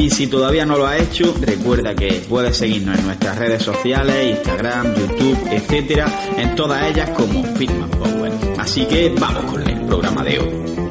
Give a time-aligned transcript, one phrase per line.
[0.00, 4.36] Y si todavía no lo has hecho, recuerda que puedes seguirnos en nuestras redes sociales,
[4.36, 8.32] Instagram, YouTube, etcétera, en todas ellas como Fitman Power.
[8.58, 10.87] Así que vamos con el programa de hoy.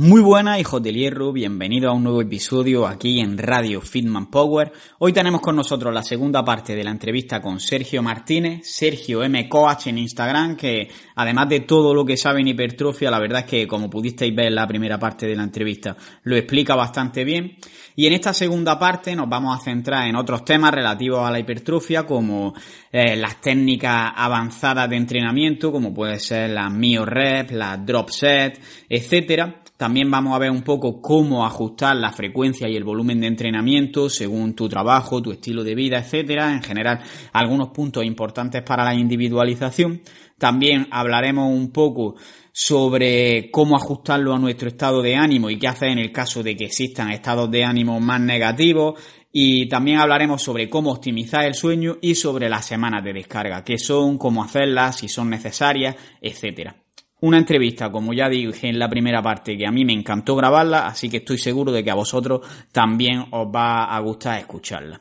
[0.00, 4.70] Muy buenas, hijos del hierro, bienvenidos a un nuevo episodio aquí en Radio Fitman Power.
[5.00, 9.48] Hoy tenemos con nosotros la segunda parte de la entrevista con Sergio Martínez, Sergio M.
[9.48, 13.46] Coach en Instagram, que además de todo lo que sabe en hipertrofia, la verdad es
[13.46, 17.56] que como pudisteis ver en la primera parte de la entrevista, lo explica bastante bien.
[17.96, 21.40] Y en esta segunda parte nos vamos a centrar en otros temas relativos a la
[21.40, 22.54] hipertrofia, como
[22.92, 28.60] eh, las técnicas avanzadas de entrenamiento, como puede ser las mio reps, las drop set,
[28.88, 29.62] etcétera.
[29.78, 34.10] También vamos a ver un poco cómo ajustar la frecuencia y el volumen de entrenamiento
[34.10, 36.52] según tu trabajo, tu estilo de vida, etcétera.
[36.52, 36.98] En general,
[37.32, 40.02] algunos puntos importantes para la individualización.
[40.36, 42.16] También hablaremos un poco
[42.52, 46.56] sobre cómo ajustarlo a nuestro estado de ánimo y qué hacer en el caso de
[46.56, 49.00] que existan estados de ánimo más negativos.
[49.30, 53.78] Y también hablaremos sobre cómo optimizar el sueño y sobre las semanas de descarga, qué
[53.78, 56.87] son, cómo hacerlas, si son necesarias, etcétera.
[57.20, 60.86] Una entrevista, como ya dije en la primera parte, que a mí me encantó grabarla,
[60.86, 65.00] así que estoy seguro de que a vosotros también os va a gustar escucharla.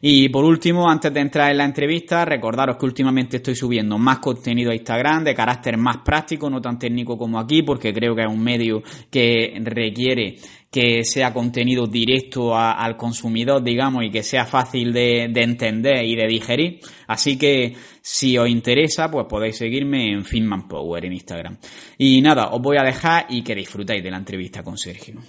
[0.00, 4.18] Y por último, antes de entrar en la entrevista, recordaros que últimamente estoy subiendo más
[4.18, 8.22] contenido a Instagram de carácter más práctico, no tan técnico como aquí, porque creo que
[8.22, 10.36] es un medio que requiere
[10.70, 16.14] que sea contenido directo al consumidor, digamos, y que sea fácil de, de, entender y
[16.14, 16.80] de digerir.
[17.06, 21.56] Así que si os interesa, pues podéis seguirme en Finman Power en Instagram.
[21.96, 25.20] Y nada, os voy a dejar y que disfrutéis de la entrevista con Sergio.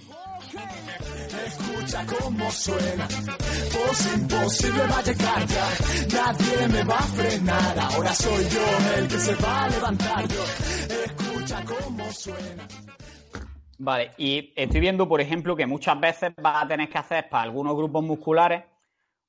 [13.82, 17.44] Vale, y estoy viendo, por ejemplo, que muchas veces vas a tener que hacer para
[17.44, 18.66] algunos grupos musculares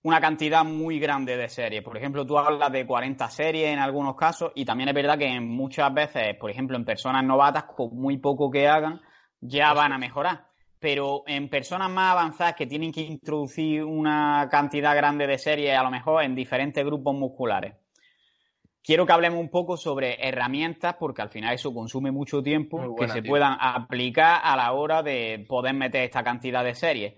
[0.03, 1.85] una cantidad muy grande de series.
[1.85, 5.39] Por ejemplo, tú hablas de 40 series en algunos casos y también es verdad que
[5.41, 9.01] muchas veces, por ejemplo, en personas novatas, con muy poco que hagan,
[9.41, 10.49] ya van a mejorar.
[10.81, 15.85] Pero en personas más avanzadas que tienen que introducir una cantidad grande de series, a
[15.85, 17.75] lo mejor en diferentes grupos musculares,
[18.83, 23.09] quiero que hablemos un poco sobre herramientas, porque al final eso consume mucho tiempo, que
[23.09, 27.15] se puedan aplicar a la hora de poder meter esta cantidad de series.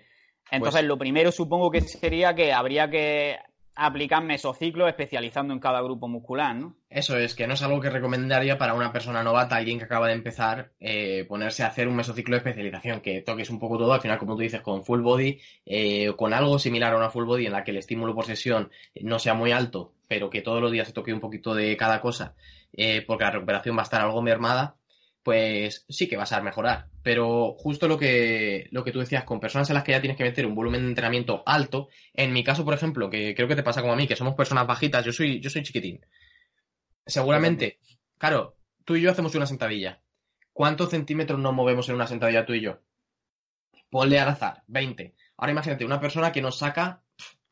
[0.50, 3.38] Entonces, pues, lo primero supongo que sería que habría que
[3.74, 6.76] aplicar mesociclos especializando en cada grupo muscular, ¿no?
[6.90, 10.08] Eso es, que no es algo que recomendaría para una persona novata, alguien que acaba
[10.08, 13.92] de empezar, eh, ponerse a hacer un mesociclo de especialización, que toques un poco todo,
[13.92, 17.24] al final, como tú dices, con full body, eh, con algo similar a una full
[17.24, 20.60] body en la que el estímulo por sesión no sea muy alto, pero que todos
[20.60, 22.34] los días se toque un poquito de cada cosa,
[22.74, 24.76] eh, porque la recuperación va a estar algo mermada,
[25.22, 26.88] pues sí que vas a mejorar.
[27.02, 30.16] Pero justo lo que, lo que tú decías, con personas en las que ya tienes
[30.16, 33.56] que meter un volumen de entrenamiento alto, en mi caso, por ejemplo, que creo que
[33.56, 36.00] te pasa como a mí, que somos personas bajitas, yo soy, yo soy chiquitín.
[37.06, 37.78] Seguramente,
[38.18, 40.00] claro, tú y yo hacemos una sentadilla.
[40.52, 42.80] ¿Cuántos centímetros nos movemos en una sentadilla tú y yo?
[43.90, 45.14] Ponle al azar, 20.
[45.36, 47.02] Ahora imagínate, una persona que nos saca,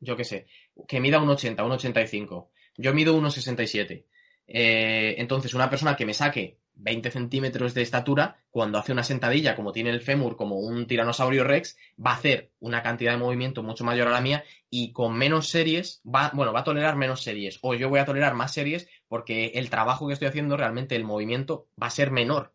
[0.00, 0.46] yo qué sé,
[0.86, 2.50] que mida un 80, un 85.
[2.76, 4.06] Yo mido 1,67.
[4.46, 9.54] Eh, entonces, una persona que me saque 20 centímetros de estatura, cuando hace una sentadilla,
[9.54, 13.62] como tiene el fémur como un tiranosaurio rex, va a hacer una cantidad de movimiento
[13.62, 17.22] mucho mayor a la mía y con menos series, va, bueno, va a tolerar menos
[17.22, 17.58] series.
[17.62, 21.04] O yo voy a tolerar más series porque el trabajo que estoy haciendo, realmente el
[21.04, 22.54] movimiento va a ser menor.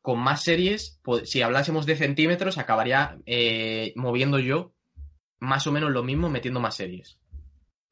[0.00, 4.74] Con más series, si hablásemos de centímetros, acabaría eh, moviendo yo
[5.38, 7.18] más o menos lo mismo metiendo más series.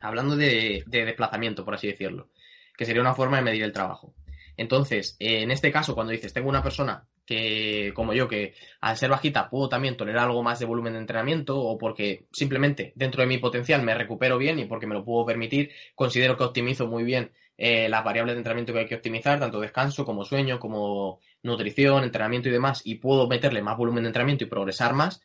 [0.00, 2.30] Hablando de desplazamiento, por así decirlo,
[2.76, 4.14] que sería una forma de medir el trabajo.
[4.60, 8.52] Entonces, en este caso, cuando dices, tengo una persona que, como yo, que
[8.82, 12.92] al ser bajita puedo también tolerar algo más de volumen de entrenamiento o porque simplemente
[12.94, 16.44] dentro de mi potencial me recupero bien y porque me lo puedo permitir, considero que
[16.44, 20.26] optimizo muy bien eh, las variables de entrenamiento que hay que optimizar, tanto descanso como
[20.26, 24.92] sueño, como nutrición, entrenamiento y demás, y puedo meterle más volumen de entrenamiento y progresar
[24.92, 25.22] más,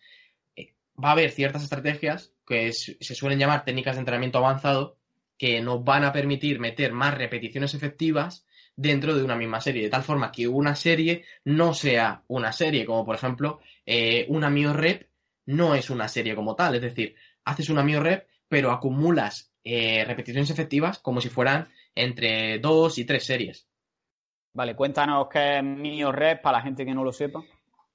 [0.55, 4.95] eh, va a haber ciertas estrategias que se suelen llamar técnicas de entrenamiento avanzado
[5.37, 9.89] que nos van a permitir meter más repeticiones efectivas dentro de una misma serie, de
[9.89, 14.73] tal forma que una serie no sea una serie, como por ejemplo eh, una mio
[14.73, 15.09] rep
[15.47, 20.03] no es una serie como tal, es decir, haces una mio rep pero acumulas eh,
[20.05, 23.67] repeticiones efectivas como si fueran entre dos y tres series.
[24.53, 27.43] Vale, cuéntanos qué es mio rep para la gente que no lo sepa.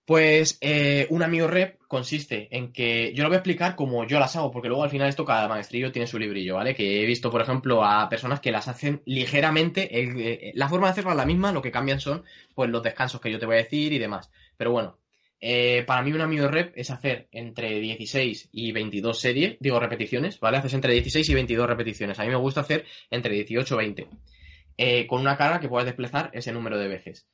[0.05, 4.19] Pues eh, un amigo rep consiste en que yo lo voy a explicar como yo
[4.19, 6.75] las hago, porque luego al final esto cada maestrillo tiene su librillo, ¿vale?
[6.75, 10.93] Que he visto, por ejemplo, a personas que las hacen ligeramente, eh, la forma de
[10.93, 12.25] hacerlas es la misma, lo que cambian son
[12.55, 14.31] pues los descansos que yo te voy a decir y demás.
[14.57, 14.99] Pero bueno,
[15.41, 20.41] eh, para mí un amigo rep es hacer entre 16 y 22 series, digo repeticiones,
[20.41, 20.57] ¿vale?
[20.59, 22.19] Haces entre 16 y 22 repeticiones.
[22.19, 23.79] A mí me gusta hacer entre 18 y
[24.77, 27.29] 20, con una carga que puedas desplazar ese número de veces.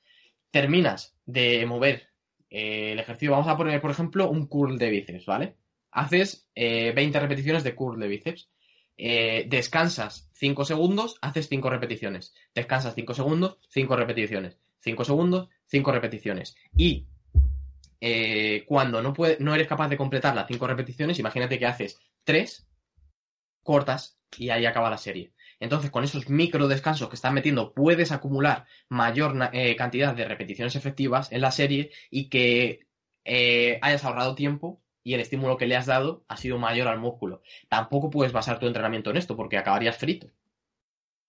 [0.50, 2.15] Terminas de mover
[2.50, 5.56] eh, el ejercicio, vamos a poner, por ejemplo, un curl de bíceps, ¿vale?
[5.90, 8.50] Haces 20 eh, repeticiones de curl de bíceps.
[8.98, 12.34] Eh, descansas 5 segundos, haces 5 repeticiones.
[12.54, 14.58] Descansas 5 segundos, 5 repeticiones.
[14.80, 16.56] 5 segundos, 5 repeticiones.
[16.76, 17.06] Y
[18.66, 22.68] cuando no, no eres capaz de completar las 5 repeticiones, imagínate que haces 3,
[23.62, 25.32] cortas y ahí acaba la serie.
[25.58, 30.76] Entonces, con esos micro descansos que estás metiendo, puedes acumular mayor eh, cantidad de repeticiones
[30.76, 32.86] efectivas en la serie y que
[33.24, 36.98] eh, hayas ahorrado tiempo y el estímulo que le has dado ha sido mayor al
[36.98, 37.42] músculo.
[37.68, 40.28] Tampoco puedes basar tu entrenamiento en esto porque acabarías frito.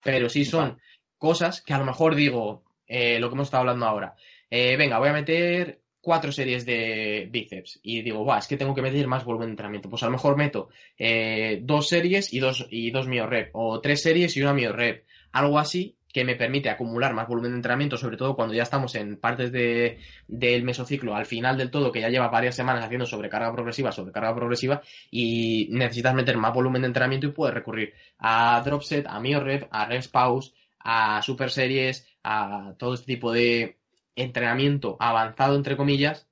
[0.02, 0.80] Pero sí son
[1.16, 4.14] cosas que a lo mejor digo, eh, lo que hemos estado hablando ahora.
[4.50, 8.82] venga, voy a meter cuatro series de bíceps y digo, va, es que tengo que
[8.82, 9.90] meter más volumen de entrenamiento.
[9.90, 10.68] Pues a lo mejor meto
[10.98, 14.72] eh, dos series y dos, y dos mio rep, o tres series y una mio
[14.72, 15.04] rep.
[15.32, 18.94] Algo así que me permite acumular más volumen de entrenamiento, sobre todo cuando ya estamos
[18.94, 23.06] en partes de, del mesociclo, al final del todo, que ya lleva varias semanas haciendo
[23.06, 28.62] sobrecarga progresiva, sobrecarga progresiva, y necesitas meter más volumen de entrenamiento y puedes recurrir a
[28.64, 33.30] drop set, a mio rep, a reps pause, a super series, a todo este tipo
[33.30, 33.77] de,
[34.20, 36.28] entrenamiento avanzado, entre comillas,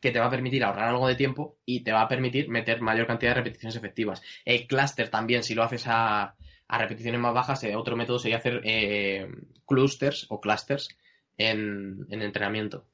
[0.00, 2.80] que te va a permitir ahorrar algo de tiempo y te va a permitir meter
[2.80, 4.22] mayor cantidad de repeticiones efectivas.
[4.44, 6.34] El cluster también, si lo haces a,
[6.68, 9.28] repeticiones más bajas, eh, otro método sería hacer eh,
[9.66, 10.88] clusters o clusters
[11.36, 12.86] en, en entrenamiento.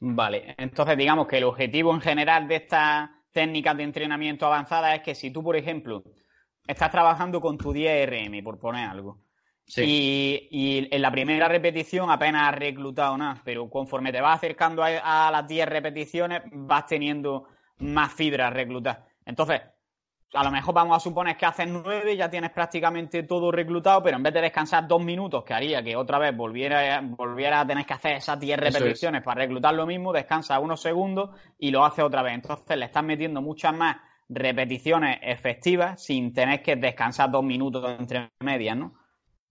[0.00, 5.02] Vale, entonces digamos que el objetivo en general de estas técnicas de entrenamiento avanzadas es
[5.02, 6.04] que si tú, por ejemplo,
[6.66, 9.18] estás trabajando con tu 10RM, por poner algo,
[9.76, 15.30] y, en la primera repetición apenas has reclutado nada, pero conforme te vas acercando a,
[15.30, 17.48] las 10 repeticiones vas teniendo
[17.78, 19.04] más fibras reclutadas.
[19.24, 19.60] Entonces,
[20.32, 24.16] a lo mejor vamos a suponer que haces 9, ya tienes prácticamente todo reclutado, pero
[24.16, 27.84] en vez de descansar dos minutos, que haría que otra vez volviera, volviera a tener
[27.84, 32.02] que hacer esas 10 repeticiones para reclutar lo mismo, descansa unos segundos y lo hace
[32.02, 32.34] otra vez.
[32.34, 33.96] Entonces le estás metiendo muchas más
[34.28, 39.05] repeticiones efectivas sin tener que descansar dos minutos entre medias, ¿no?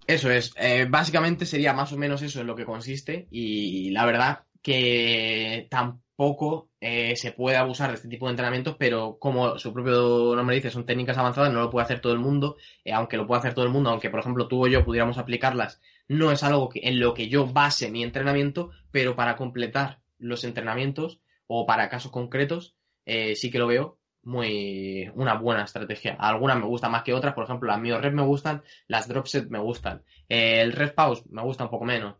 [0.08, 4.06] Eso es, eh, básicamente sería más o menos eso en lo que consiste y la
[4.06, 9.74] verdad que tampoco eh, se puede abusar de este tipo de entrenamientos, pero como su
[9.74, 13.18] propio nombre dice, son técnicas avanzadas, no lo puede hacer todo el mundo, eh, aunque
[13.18, 16.32] lo puede hacer todo el mundo, aunque por ejemplo tú o yo pudiéramos aplicarlas, no
[16.32, 21.20] es algo que, en lo que yo base mi entrenamiento, pero para completar los entrenamientos
[21.48, 26.16] o para casos concretos, sí que lo veo muy una buena estrategia.
[26.20, 29.28] Algunas me gustan más que otras, por ejemplo, las Mio Rep me gustan, las Drop
[29.28, 30.04] Set me gustan.
[30.28, 32.16] el Red Pause me gusta un poco menos,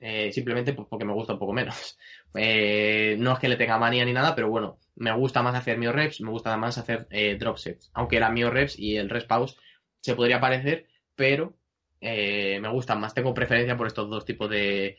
[0.00, 1.98] eh, simplemente porque me gusta un poco menos.
[2.32, 5.78] Eh, no es que le tenga manía ni nada, pero bueno, me gusta más hacer
[5.78, 7.90] Mio Reps, me gusta más hacer eh, Drop Sets.
[7.92, 9.56] Aunque la Mio Reps y el Red Pause
[10.00, 11.56] se podría parecer, pero
[12.00, 13.14] eh, me gustan más.
[13.14, 14.96] Tengo preferencia por estos dos tipos de,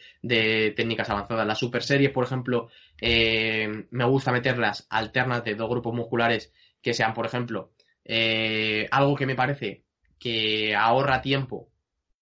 [0.75, 1.47] técnicas avanzadas.
[1.47, 6.93] Las super series, por ejemplo, eh, me gusta meterlas alternas de dos grupos musculares que
[6.93, 7.71] sean, por ejemplo,
[8.05, 9.83] eh, algo que me parece
[10.19, 11.69] que ahorra tiempo.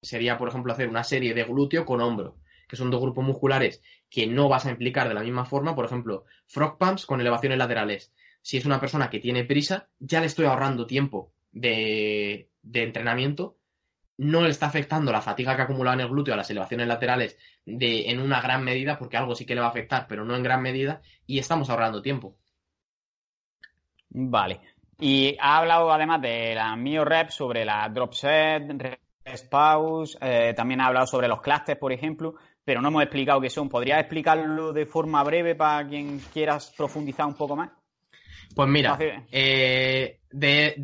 [0.01, 3.81] Sería, por ejemplo, hacer una serie de glúteo con hombro, que son dos grupos musculares
[4.09, 5.75] que no vas a implicar de la misma forma.
[5.75, 8.13] Por ejemplo, frog pumps con elevaciones laterales.
[8.41, 13.58] Si es una persona que tiene prisa, ya le estoy ahorrando tiempo de entrenamiento
[14.19, 16.87] no le está afectando la fatiga que ha acumulado en el glúteo a las elevaciones
[16.87, 20.25] laterales de, en una gran medida, porque algo sí que le va a afectar, pero
[20.25, 22.35] no en gran medida, y estamos ahorrando tiempo.
[24.09, 24.59] Vale.
[24.99, 28.63] Y ha hablado además de la Mio Rep sobre la drop set,
[29.23, 32.35] rest pause, eh, también ha hablado sobre los clusters, por ejemplo,
[32.65, 33.69] pero no hemos explicado qué son.
[33.69, 37.69] ¿Podrías explicarlo de forma breve para quien quieras profundizar un poco más?
[38.55, 38.97] Pues mira,
[39.31, 40.75] eh, de,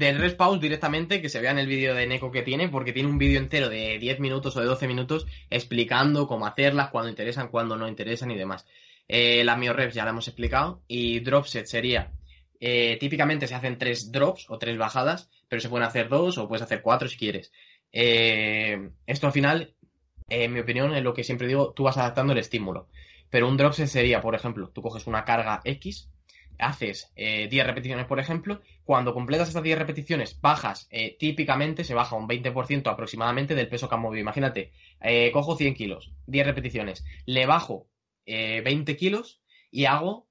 [0.60, 3.40] directamente, que se vea en el vídeo de Neko que tiene, porque tiene un vídeo
[3.40, 7.88] entero de 10 minutos o de 12 minutos explicando cómo hacerlas, cuándo interesan, cuándo no
[7.88, 8.66] interesan y demás.
[9.08, 10.82] Eh, las reps ya la hemos explicado.
[10.88, 12.12] Y dropset sería,
[12.60, 16.48] eh, típicamente se hacen tres drops o tres bajadas, pero se pueden hacer dos o
[16.48, 17.52] puedes hacer cuatro si quieres.
[17.92, 19.76] Eh, esto al final,
[20.30, 22.90] en mi opinión, es lo que siempre digo, tú vas adaptando el estímulo.
[23.30, 26.10] Pero un dropset sería, por ejemplo, tú coges una carga X,
[26.60, 31.94] haces 10 eh, repeticiones, por ejemplo, cuando completas estas 10 repeticiones, bajas, eh, típicamente se
[31.94, 34.22] baja un 20% aproximadamente del peso que has movido.
[34.22, 34.72] Imagínate,
[35.02, 37.88] eh, cojo 100 kilos, 10 repeticiones, le bajo
[38.26, 40.28] 20 kilos y hago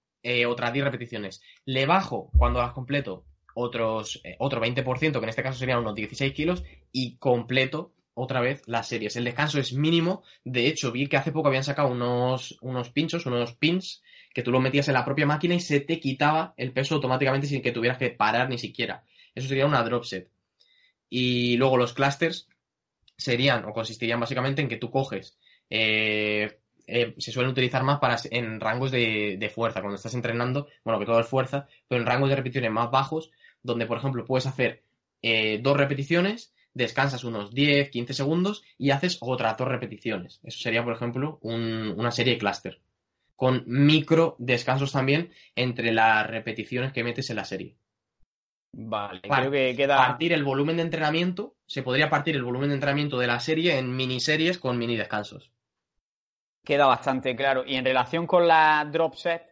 [0.48, 1.42] otras 10 repeticiones.
[1.64, 6.32] Le bajo, cuando las completo, otros, otro 20%, que en este caso serían unos 16
[6.32, 9.16] kilos, y completo otra vez las series.
[9.16, 10.22] El descanso es mínimo.
[10.44, 14.02] De hecho, vi que hace poco habían sacado unos, unos pinchos, unos pins,
[14.34, 17.46] que tú lo metías en la propia máquina y se te quitaba el peso automáticamente
[17.46, 19.04] sin que tuvieras que parar ni siquiera.
[19.34, 20.28] Eso sería una drop set.
[21.08, 22.48] Y luego los clusters
[23.16, 25.38] serían o consistirían básicamente en que tú coges.
[25.70, 30.98] Eh, eh, se suelen utilizar más para en rangos de, fuerza, cuando estás entrenando, bueno,
[30.98, 33.30] que todo es fuerza, pero en rangos de repeticiones más bajos,
[33.62, 34.82] donde por ejemplo puedes hacer
[35.22, 40.40] eh, dos repeticiones descansas unos 10, 15 segundos y haces otras dos repeticiones.
[40.42, 42.80] Eso sería, por ejemplo, una serie cluster.
[43.36, 47.76] Con micro descansos también entre las repeticiones que metes en la serie.
[48.76, 49.96] Vale, creo que queda.
[49.96, 53.78] Partir el volumen de entrenamiento, se podría partir el volumen de entrenamiento de la serie
[53.78, 55.52] en miniseries con mini descansos.
[56.64, 57.64] Queda bastante claro.
[57.66, 59.42] Y en relación con la drop set,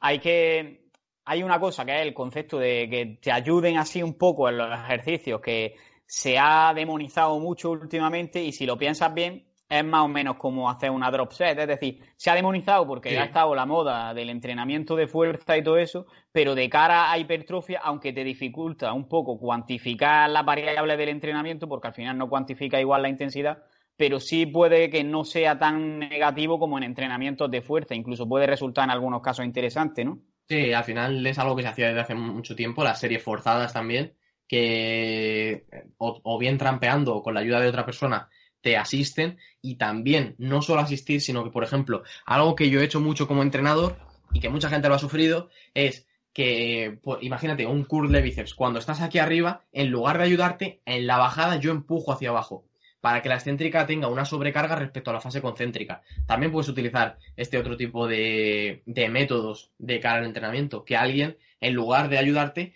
[0.00, 0.86] hay que.
[1.24, 4.58] Hay una cosa que es el concepto de que te ayuden así un poco en
[4.58, 5.74] los ejercicios, que
[6.06, 10.70] se ha demonizado mucho últimamente y si lo piensas bien, es más o menos como
[10.70, 11.58] hacer una drop set.
[11.58, 15.62] Es decir, se ha demonizado porque ha estado la moda del entrenamiento de fuerza y
[15.62, 20.98] todo eso, pero de cara a hipertrofia, aunque te dificulta un poco cuantificar las variables
[20.98, 23.64] del entrenamiento, porque al final no cuantifica igual la intensidad,
[23.96, 27.94] pero sí puede que no sea tan negativo como en entrenamientos de fuerza.
[27.94, 30.18] Incluso puede resultar en algunos casos interesante, ¿no?
[30.48, 33.72] Sí, al final es algo que se hacía desde hace mucho tiempo, las series forzadas
[33.72, 34.14] también
[34.48, 35.66] que
[35.98, 38.28] o, bien trampeando o con la ayuda de otra persona
[38.60, 42.84] te asisten y también no solo asistir, sino que, por ejemplo, algo que yo he
[42.84, 43.96] hecho mucho como entrenador
[44.32, 48.54] y que mucha gente lo ha sufrido es que, pues, imagínate, un curl de bíceps,
[48.54, 52.66] cuando estás aquí arriba, en lugar de ayudarte, en la bajada yo empujo hacia abajo
[53.00, 56.02] para que la excéntrica tenga una sobrecarga respecto a la fase concéntrica.
[56.26, 61.38] También puedes utilizar este otro tipo de, de métodos de cara al entrenamiento, que alguien,
[61.60, 62.74] en lugar de ayudarte,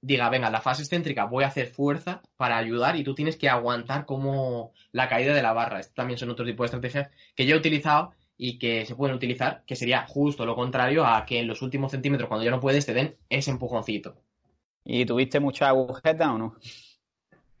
[0.00, 3.48] diga, venga, la fase excéntrica voy a hacer fuerza para ayudar y tú tienes que
[3.48, 5.80] aguantar como la caída de la barra.
[5.80, 9.16] Esto también son otro tipo de estrategias que yo he utilizado y que se pueden
[9.16, 12.60] utilizar, que sería justo lo contrario a que en los últimos centímetros, cuando ya no
[12.60, 14.16] puedes, te den ese empujoncito.
[14.84, 16.54] ¿Y tuviste mucha agujeta o no?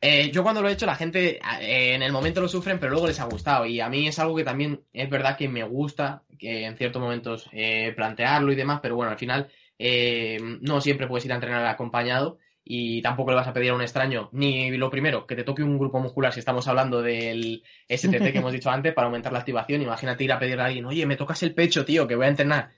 [0.00, 2.92] Eh, yo cuando lo he hecho, la gente eh, en el momento lo sufren, pero
[2.92, 3.66] luego les ha gustado.
[3.66, 7.02] Y a mí es algo que también es verdad que me gusta, que en ciertos
[7.02, 11.36] momentos eh, plantearlo y demás, pero bueno, al final eh, no siempre puedes ir a
[11.36, 12.38] entrenar acompañado
[12.70, 15.62] y tampoco le vas a pedir a un extraño ni lo primero, que te toque
[15.62, 19.38] un grupo muscular si estamos hablando del STT que hemos dicho antes para aumentar la
[19.38, 19.80] activación.
[19.80, 22.28] Imagínate ir a pedirle a alguien, oye, me tocas el pecho, tío, que voy a
[22.28, 22.70] entrenar.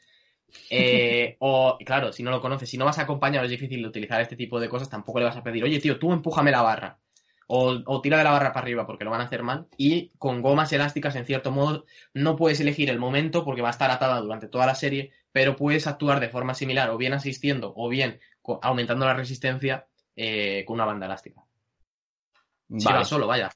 [0.71, 4.21] Eh, o, claro, si no lo conoces, si no vas acompañado, es difícil de utilizar
[4.21, 6.99] este tipo de cosas, tampoco le vas a pedir, oye, tío, tú empújame la barra.
[7.52, 9.66] O, o, tira de la barra para arriba porque lo van a hacer mal.
[9.76, 13.73] Y con gomas elásticas, en cierto modo, no puedes elegir el momento porque va a
[13.73, 17.73] estar atada durante toda la serie pero puedes actuar de forma similar, o bien asistiendo,
[17.76, 18.21] o bien
[18.62, 21.42] aumentando la resistencia eh, con una banda elástica.
[22.69, 23.04] Vale.
[23.04, 23.50] solo, vaya.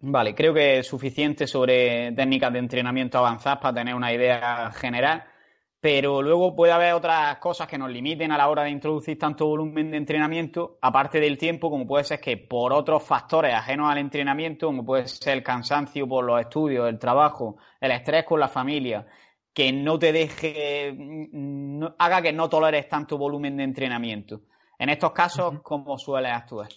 [0.00, 5.24] Vale, creo que es suficiente sobre técnicas de entrenamiento avanzadas para tener una idea general,
[5.84, 9.46] pero luego puede haber otras cosas que nos limiten a la hora de introducir tanto
[9.46, 13.98] volumen de entrenamiento, aparte del tiempo, como puede ser que por otros factores ajenos al
[13.98, 18.48] entrenamiento, como puede ser el cansancio por los estudios, el trabajo, el estrés con la
[18.48, 19.06] familia,
[19.52, 24.40] que no te deje, mm, haga que no toleres tanto volumen de entrenamiento.
[24.78, 26.68] En estos casos, ¿cómo sueles actuar?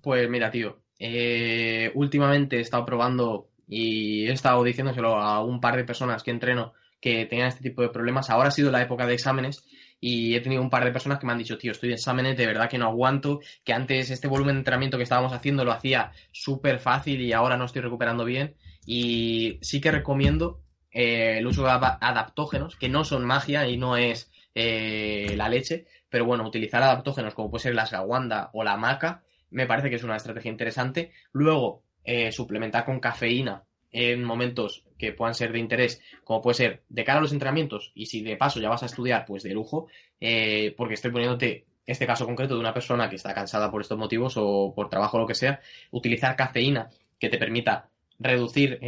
[0.00, 5.74] Pues mira, tío, eh, últimamente he estado probando y he estado diciéndoselo a un par
[5.74, 6.72] de personas que entreno
[7.04, 8.30] que tenían este tipo de problemas.
[8.30, 9.62] Ahora ha sido la época de exámenes
[10.00, 12.34] y he tenido un par de personas que me han dicho, tío, estoy de exámenes,
[12.34, 15.72] de verdad que no aguanto, que antes este volumen de entrenamiento que estábamos haciendo lo
[15.72, 18.54] hacía súper fácil y ahora no estoy recuperando bien.
[18.86, 23.98] Y sí que recomiendo eh, el uso de adaptógenos, que no son magia y no
[23.98, 28.78] es eh, la leche, pero bueno, utilizar adaptógenos como puede ser la asgawanda o la
[28.78, 31.12] maca, me parece que es una estrategia interesante.
[31.32, 36.82] Luego, eh, suplementar con cafeína en momentos que puedan ser de interés, como puede ser
[36.88, 39.54] de cara a los entrenamientos, y si de paso ya vas a estudiar, pues de
[39.54, 39.88] lujo,
[40.20, 43.98] eh, porque estoy poniéndote este caso concreto de una persona que está cansada por estos
[43.98, 48.78] motivos o por trabajo o lo que sea, utilizar cafeína que te permita reducir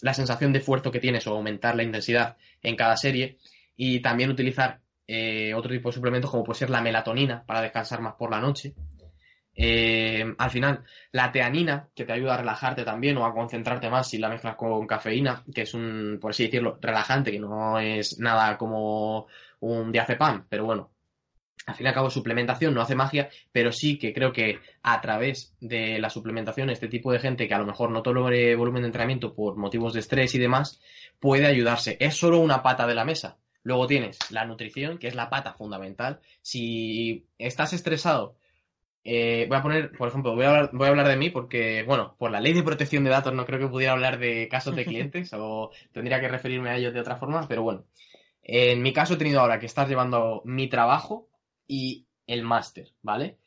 [0.00, 3.38] la sensación de esfuerzo que tienes o aumentar la intensidad en cada serie
[3.76, 8.00] y también utilizar eh, otro tipo de suplementos como puede ser la melatonina para descansar
[8.00, 8.74] más por la noche.
[9.56, 14.08] Eh, al final, la teanina, que te ayuda a relajarte también o a concentrarte más
[14.08, 18.18] si la mezclas con cafeína, que es un, por así decirlo, relajante, que no es
[18.18, 19.26] nada como
[19.60, 20.90] un diazepam, pero bueno,
[21.66, 25.00] al fin y al cabo suplementación no hace magia, pero sí que creo que a
[25.00, 28.82] través de la suplementación este tipo de gente que a lo mejor no tolere volumen
[28.82, 30.80] de entrenamiento por motivos de estrés y demás,
[31.20, 31.96] puede ayudarse.
[32.00, 33.38] Es solo una pata de la mesa.
[33.62, 36.20] Luego tienes la nutrición, que es la pata fundamental.
[36.42, 38.36] Si estás estresado,
[39.04, 41.82] eh, voy a poner, por ejemplo, voy a, hablar, voy a hablar de mí porque,
[41.82, 44.74] bueno, por la ley de protección de datos no creo que pudiera hablar de casos
[44.74, 47.84] de clientes o tendría que referirme a ellos de otra forma, pero bueno.
[48.42, 51.28] En mi caso he tenido ahora que estás llevando mi trabajo
[51.66, 53.38] y el máster, ¿vale?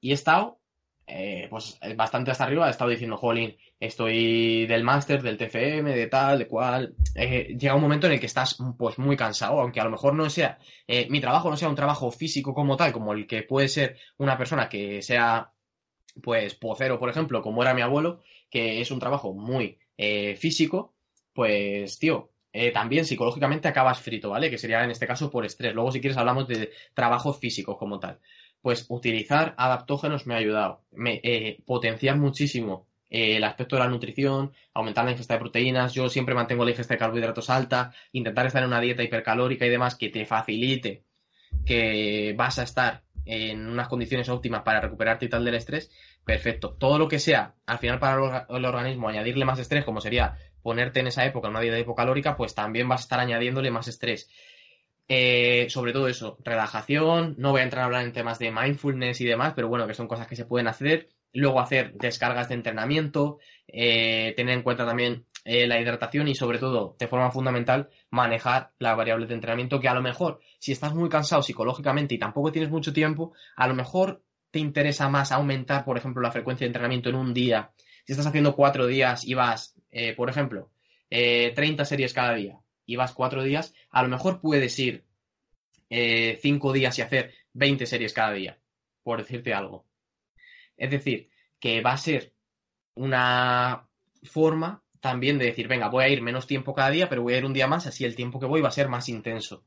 [0.00, 0.60] Y he estado,
[1.06, 6.06] eh, pues, bastante hasta arriba, he estado diciendo, jolín, estoy del máster, del TFM, de
[6.06, 6.94] tal, de cual.
[7.14, 10.14] Eh, llega un momento en el que estás, pues, muy cansado, aunque a lo mejor
[10.14, 13.42] no sea, eh, mi trabajo no sea un trabajo físico como tal, como el que
[13.42, 15.52] puede ser una persona que sea,
[16.22, 19.78] pues, pocero, por ejemplo, como era mi abuelo, que es un trabajo muy
[20.36, 20.94] físico,
[21.32, 24.48] pues, tío, eh, también psicológicamente acabas frito, ¿vale?
[24.48, 25.74] Que sería en este caso por estrés.
[25.74, 28.20] Luego, si quieres, hablamos de trabajo físico como tal.
[28.64, 30.80] Pues utilizar adaptógenos me ha ayudado.
[30.90, 35.92] Me, eh, potenciar muchísimo eh, el aspecto de la nutrición, aumentar la ingesta de proteínas.
[35.92, 39.68] Yo siempre mantengo la ingesta de carbohidratos alta, intentar estar en una dieta hipercalórica y
[39.68, 41.04] demás que te facilite
[41.66, 45.90] que vas a estar en unas condiciones óptimas para recuperarte y tal del estrés,
[46.24, 46.72] perfecto.
[46.72, 51.00] Todo lo que sea, al final para el organismo, añadirle más estrés, como sería ponerte
[51.00, 54.30] en esa época, en una dieta hipocalórica, pues también vas a estar añadiéndole más estrés.
[55.06, 59.20] Eh, sobre todo eso, relajación, no voy a entrar a hablar en temas de mindfulness
[59.20, 61.08] y demás, pero bueno, que son cosas que se pueden hacer.
[61.32, 66.58] Luego hacer descargas de entrenamiento, eh, tener en cuenta también eh, la hidratación y sobre
[66.58, 70.94] todo, de forma fundamental, manejar las variables de entrenamiento que a lo mejor, si estás
[70.94, 75.84] muy cansado psicológicamente y tampoco tienes mucho tiempo, a lo mejor te interesa más aumentar,
[75.84, 77.72] por ejemplo, la frecuencia de entrenamiento en un día.
[78.04, 79.74] Si estás haciendo cuatro días y vas
[80.16, 80.70] por ejemplo,
[81.08, 85.04] 30 eh, series cada día y vas 4 días, a lo mejor puedes ir
[85.88, 86.38] 5 eh,
[86.74, 88.58] días y hacer 20 series cada día,
[89.02, 89.86] por decirte algo.
[90.76, 92.32] Es decir, que va a ser
[92.94, 93.88] una
[94.22, 97.38] forma también de decir, venga, voy a ir menos tiempo cada día, pero voy a
[97.38, 99.64] ir un día más, así el tiempo que voy va a ser más intenso.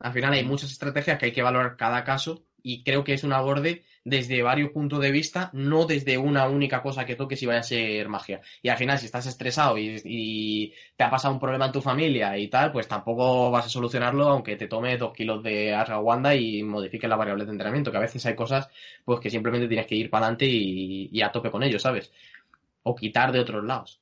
[0.00, 3.24] Al final hay muchas estrategias que hay que valorar cada caso y creo que es
[3.24, 7.46] un aborde desde varios puntos de vista, no desde una única cosa que toques y
[7.46, 8.40] vaya a ser magia.
[8.62, 12.36] Y al final, si estás estresado y, te ha pasado un problema en tu familia
[12.38, 16.62] y tal, pues tampoco vas a solucionarlo aunque te tome dos kilos de ashwagandha y
[16.62, 18.68] modifiques la variable de entrenamiento, que a veces hay cosas
[19.04, 22.12] pues que simplemente tienes que ir para adelante y, a tope con ello, ¿sabes?
[22.82, 24.00] O quitar de otros lados.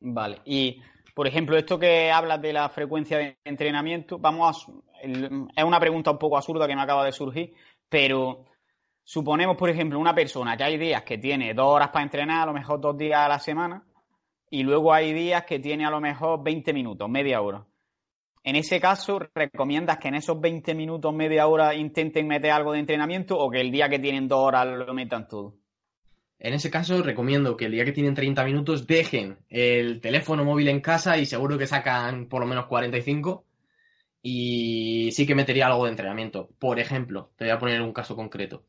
[0.00, 0.80] Vale, y
[1.14, 4.70] por ejemplo, esto que hablas de la frecuencia de entrenamiento, vamos a,
[5.02, 7.52] es una pregunta un poco absurda que me acaba de surgir,
[7.90, 8.46] pero
[9.04, 12.46] suponemos, por ejemplo, una persona que hay días que tiene dos horas para entrenar, a
[12.46, 13.84] lo mejor dos días a la semana,
[14.48, 17.66] y luego hay días que tiene a lo mejor 20 minutos, media hora.
[18.42, 22.78] En ese caso, ¿recomiendas que en esos 20 minutos, media hora, intenten meter algo de
[22.78, 25.56] entrenamiento o que el día que tienen dos horas lo metan todo?
[26.38, 30.68] En ese caso, recomiendo que el día que tienen 30 minutos dejen el teléfono móvil
[30.68, 33.44] en casa y seguro que sacan por lo menos 45
[34.22, 36.50] y sí que metería algo de entrenamiento.
[36.58, 38.64] Por ejemplo, te voy a poner un caso concreto.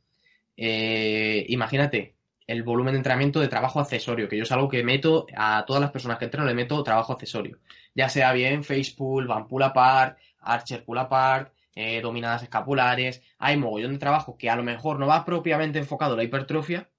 [0.57, 2.15] Eh, imagínate
[2.47, 5.81] el volumen de entrenamiento de trabajo accesorio, que yo es algo que meto a todas
[5.81, 7.59] las personas que entreno, le meto trabajo accesorio.
[7.95, 13.21] Ya sea bien face pull, van pull apart, archer pull apart, eh, dominadas escapulares.
[13.37, 16.89] Hay mogollón de trabajo que a lo mejor no va propiamente enfocado a la hipertrofia,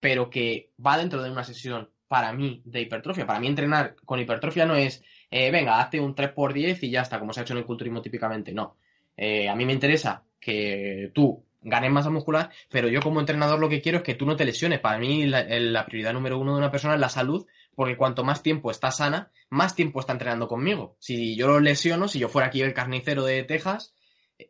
[0.00, 3.26] pero que va dentro de una sesión para mí de hipertrofia.
[3.26, 5.02] Para mí entrenar con hipertrofia no es
[5.36, 8.00] eh, venga, hazte un 3x10 y ya está, como se ha hecho en el culturismo
[8.00, 8.52] típicamente.
[8.52, 8.76] No.
[9.16, 13.68] Eh, a mí me interesa que tú ganes masa muscular, pero yo como entrenador lo
[13.68, 14.78] que quiero es que tú no te lesiones.
[14.78, 18.44] Para mí la, prioridad número uno de una persona es la salud, porque cuanto más
[18.44, 20.94] tiempo está sana, más tiempo está entrenando conmigo.
[21.00, 23.92] Si yo lo lesiono, si yo fuera aquí el carnicero de Texas,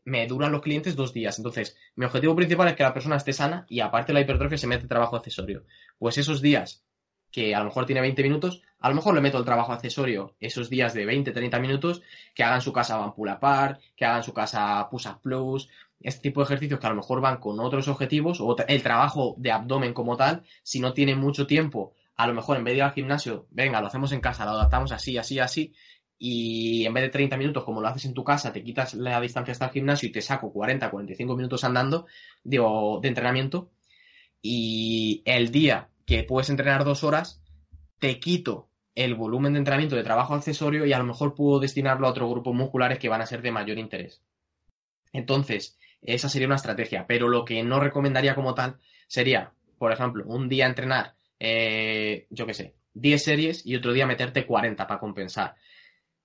[0.04, 1.38] me duran los clientes dos días.
[1.38, 4.66] Entonces, mi objetivo principal es que la persona esté sana y aparte la hipertrofia se
[4.66, 5.64] mete trabajo accesorio.
[5.98, 6.83] Pues esos días
[7.34, 10.36] que a lo mejor tiene 20 minutos, a lo mejor le meto el trabajo accesorio
[10.38, 12.00] esos días de 20, 30 minutos,
[12.32, 15.68] que hagan su casa van pull apart, que hagan su casa push up plus,
[15.98, 19.34] este tipo de ejercicios que a lo mejor van con otros objetivos, o el trabajo
[19.36, 22.76] de abdomen como tal, si no tiene mucho tiempo, a lo mejor en vez de
[22.76, 25.74] ir al gimnasio, venga, lo hacemos en casa, lo adaptamos así, así, así,
[26.16, 29.20] y en vez de 30 minutos, como lo haces en tu casa, te quitas la
[29.20, 32.06] distancia hasta el gimnasio y te saco 40, 45 minutos andando,
[32.44, 32.58] de
[33.02, 33.72] entrenamiento,
[34.40, 37.42] y el día que puedes entrenar dos horas,
[37.98, 42.06] te quito el volumen de entrenamiento de trabajo accesorio y a lo mejor puedo destinarlo
[42.06, 44.22] a otros grupos musculares que van a ser de mayor interés.
[45.12, 50.24] Entonces, esa sería una estrategia, pero lo que no recomendaría como tal sería, por ejemplo,
[50.26, 55.00] un día entrenar, eh, yo qué sé, 10 series y otro día meterte 40 para
[55.00, 55.56] compensar.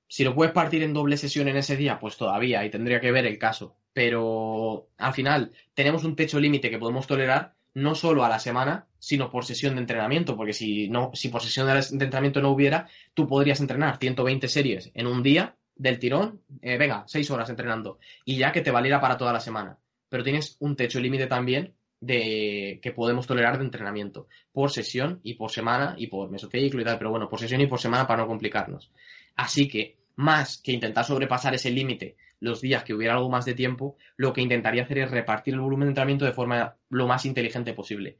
[0.08, 3.12] Si lo puedes partir en doble sesión en ese día, pues todavía, y tendría que
[3.12, 3.78] ver el caso.
[3.94, 8.88] Pero al final tenemos un techo límite que podemos tolerar no solo a la semana,
[9.00, 12.88] sino por sesión de entrenamiento, porque si no, si por sesión de entrenamiento no hubiera,
[13.14, 18.00] tú podrías entrenar 120 series en un día del tirón, eh, venga, 6 horas entrenando,
[18.26, 19.78] y ya que te valiera para toda la semana.
[20.10, 25.34] Pero tienes un techo límite también de que podemos tolerar de entrenamiento por sesión y
[25.36, 28.24] por semana y por mesociclo y tal, pero bueno, por sesión y por semana para
[28.24, 28.92] no complicarnos.
[29.36, 33.54] Así que más que intentar sobrepasar ese límite los días que hubiera algo más de
[33.54, 37.26] tiempo, lo que intentaría hacer es repartir el volumen de entrenamiento de forma lo más
[37.26, 38.18] inteligente posible.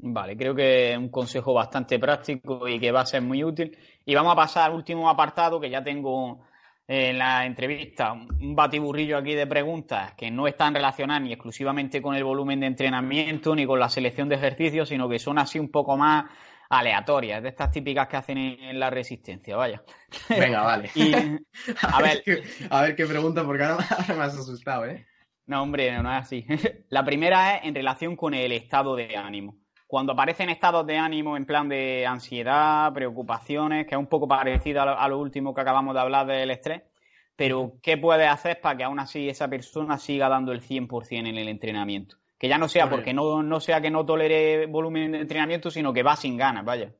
[0.00, 3.76] Vale, creo que es un consejo bastante práctico y que va a ser muy útil.
[4.04, 6.44] Y vamos a pasar al último apartado que ya tengo
[6.86, 12.14] en la entrevista un batiburrillo aquí de preguntas que no están relacionadas ni exclusivamente con
[12.14, 15.70] el volumen de entrenamiento ni con la selección de ejercicios, sino que son así un
[15.70, 16.30] poco más
[16.68, 19.82] aleatorias, de estas típicas que hacen en la resistencia, vaya.
[20.28, 20.90] Venga, vale.
[21.82, 22.22] a, ver,
[22.70, 25.06] a ver qué pregunta, porque ahora, me has asustado, ¿eh?
[25.46, 26.46] No, hombre, no, es así.
[26.90, 29.56] La primera es en relación con el estado de ánimo.
[29.86, 34.82] Cuando aparecen estados de ánimo en plan de ansiedad, preocupaciones, que es un poco parecido
[34.82, 36.82] a lo, último que acabamos de hablar del estrés,
[37.34, 41.38] pero ¿qué puedes hacer para que aún así esa persona siga dando el 100% en
[41.38, 42.18] el entrenamiento?
[42.38, 45.92] Que ya no sea porque no, no sea que no tolere volumen de entrenamiento, sino
[45.92, 46.92] que va sin ganas, vaya.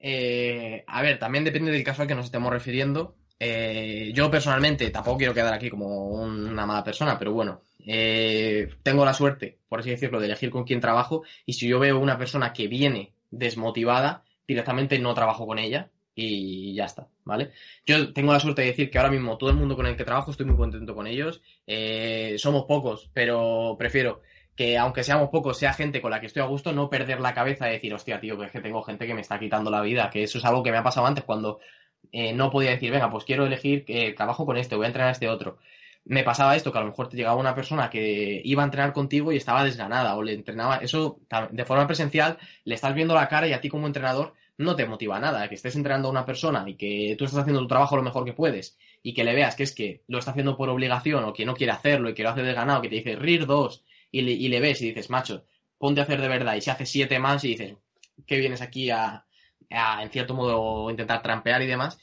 [0.00, 3.16] Eh, a ver, también depende del caso al que nos estemos refiriendo.
[3.40, 9.04] Eh, yo personalmente tampoco quiero quedar aquí como una mala persona, pero bueno, eh, tengo
[9.04, 12.18] la suerte, por así decirlo, de elegir con quién trabajo y si yo veo una
[12.18, 17.52] persona que viene desmotivada, directamente no trabajo con ella y ya está, ¿vale?
[17.86, 20.04] Yo tengo la suerte de decir que ahora mismo todo el mundo con el que
[20.04, 21.40] trabajo estoy muy contento con ellos.
[21.64, 24.20] Eh, somos pocos, pero prefiero
[24.56, 27.34] que aunque seamos pocos, sea gente con la que estoy a gusto, no perder la
[27.34, 29.80] cabeza y decir, hostia, tío, que es que tengo gente que me está quitando la
[29.80, 31.60] vida, que eso es algo que me ha pasado antes cuando
[32.10, 35.12] eh, no podía decir, venga, pues quiero elegir, que trabajo con este, voy a entrenar
[35.12, 35.58] este otro.
[36.04, 38.92] Me pasaba esto, que a lo mejor te llegaba una persona que iba a entrenar
[38.92, 41.20] contigo y estaba desganada, o le entrenaba, eso
[41.52, 44.86] de forma presencial, le estás viendo la cara y a ti como entrenador no te
[44.86, 47.96] motiva nada, que estés entrenando a una persona y que tú estás haciendo tu trabajo
[47.96, 50.68] lo mejor que puedes y que le veas que es que lo está haciendo por
[50.68, 53.46] obligación o que no quiere hacerlo y que lo hace desganado, que te dice RIR
[53.46, 55.44] dos y le, ves y dices, macho,
[55.78, 57.76] ponte a hacer de verdad y se hace siete más y dices,
[58.26, 59.24] ¿qué vienes aquí a,
[59.70, 62.00] en cierto modo, intentar trampear y demás?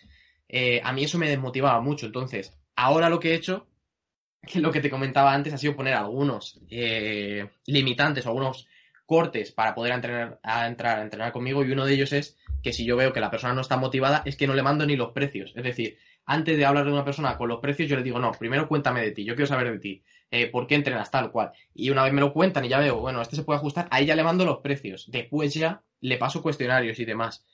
[0.47, 2.05] Eh, a mí eso me desmotivaba mucho.
[2.05, 3.67] Entonces, ahora lo que he hecho,
[4.41, 8.67] que lo que te comentaba antes, ha sido poner algunos eh, limitantes o algunos
[9.05, 12.73] cortes para poder entrenar, a entrar a entrenar conmigo y uno de ellos es que
[12.73, 14.95] si yo veo que la persona no está motivada es que no le mando ni
[14.95, 15.53] los precios.
[15.55, 18.31] Es decir, antes de hablar de una persona con los precios yo le digo, no,
[18.31, 21.51] primero cuéntame de ti, yo quiero saber de ti, eh, por qué entrenas tal cual.
[21.75, 24.07] Y una vez me lo cuentan y ya veo, bueno, este se puede ajustar, ahí
[24.07, 25.05] ya le mando los precios.
[25.11, 27.45] Después ya le paso cuestionarios y demás.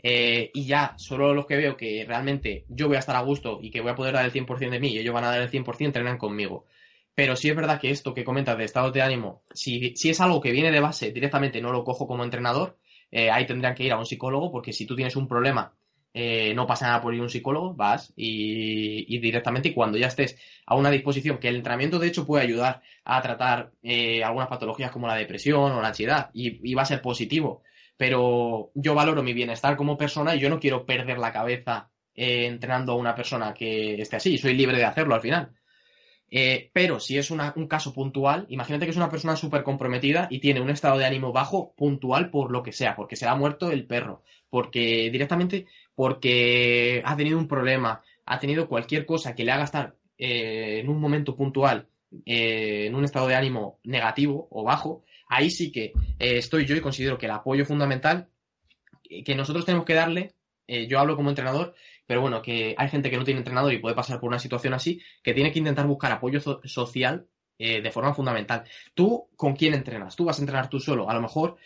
[0.00, 3.58] Eh, y ya, solo los que veo que realmente yo voy a estar a gusto
[3.60, 5.42] y que voy a poder dar el 100% de mí y ellos van a dar
[5.42, 6.66] el 100%, entrenan conmigo.
[7.16, 10.20] Pero sí es verdad que esto que comentas de estados de ánimo, si, si es
[10.20, 12.78] algo que viene de base, directamente no lo cojo como entrenador,
[13.12, 15.74] eh, ahí tendrían que ir a un psicólogo, porque si tú tienes un problema,
[16.14, 20.08] eh, no pasa nada por ir a un psicólogo, vas y, directamente, y cuando ya
[20.08, 24.48] estés a una disposición, que el entrenamiento de hecho puede ayudar a tratar eh, algunas
[24.48, 27.62] patologías como la depresión o la ansiedad, y, va a ser positivo.
[27.98, 32.92] Pero yo valoro mi bienestar como persona y yo no quiero perder la cabeza entrenando
[32.92, 35.52] a una persona que esté así, soy libre de hacerlo al final.
[36.34, 40.40] Eh, pero si es un caso puntual, imagínate que es una persona súper comprometida y
[40.40, 43.34] tiene un estado de ánimo bajo puntual por lo que sea, porque se le ha
[43.34, 49.44] muerto el perro, porque directamente porque ha tenido un problema, ha tenido cualquier cosa que
[49.44, 51.88] le haga estar eh, en un momento puntual
[52.24, 56.80] eh, en un estado de ánimo negativo o bajo, ahí sí que estoy yo y
[56.80, 58.30] considero que el apoyo fundamental
[59.02, 60.32] que nosotros tenemos que darle,
[60.66, 61.74] yo hablo como entrenador,
[62.12, 64.74] pero bueno, que hay gente que no tiene entrenador y puede pasar por una situación
[64.74, 67.26] así, que tiene que intentar buscar apoyo social
[67.58, 68.64] eh, de forma fundamental.
[68.92, 70.14] ¿Tú con quién entrenas?
[70.14, 71.08] ¿Tú vas a entrenar tú solo?
[71.08, 71.56] A lo mejor,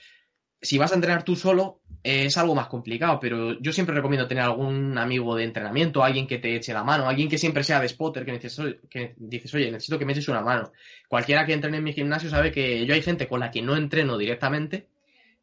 [0.63, 4.45] si vas a entrenar tú solo, es algo más complicado, pero yo siempre recomiendo tener
[4.45, 7.89] algún amigo de entrenamiento, alguien que te eche la mano, alguien que siempre sea de
[7.89, 10.71] spotter, que oye, que dices, oye necesito que me eches una mano.
[11.09, 13.75] Cualquiera que entrene en mi gimnasio sabe que yo hay gente con la que no
[13.75, 14.87] entreno directamente,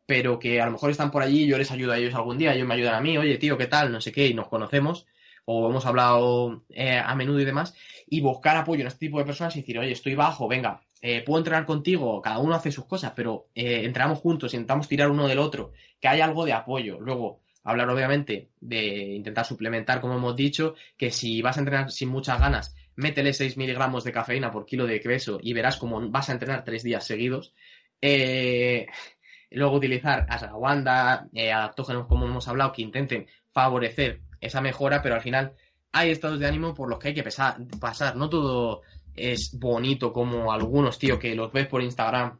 [0.05, 2.53] pero que a lo mejor están por allí, yo les ayudo a ellos algún día,
[2.53, 3.91] ellos me ayudan a mí, oye tío, ¿qué tal?
[3.91, 5.05] No sé qué, y nos conocemos,
[5.45, 7.75] o hemos hablado eh, a menudo y demás,
[8.07, 11.21] y buscar apoyo en este tipo de personas y decir, oye, estoy bajo, venga, eh,
[11.21, 15.27] puedo entrenar contigo, cada uno hace sus cosas, pero eh, entrenamos juntos, intentamos tirar uno
[15.27, 16.97] del otro, que haya algo de apoyo.
[17.01, 22.07] Luego, hablar obviamente de intentar suplementar, como hemos dicho, que si vas a entrenar sin
[22.07, 26.29] muchas ganas, métele 6 miligramos de cafeína por kilo de peso y verás cómo vas
[26.29, 27.53] a entrenar tres días seguidos.
[28.01, 28.87] Eh,
[29.53, 30.27] luego utilizar
[31.33, 35.53] eh, adaptógenos como hemos hablado, que intenten favorecer esa mejora, pero al final
[35.91, 38.15] hay estados de ánimo por los que hay que pasar.
[38.15, 38.81] No todo
[39.15, 42.39] es bonito como algunos, tío, que los ves por Instagram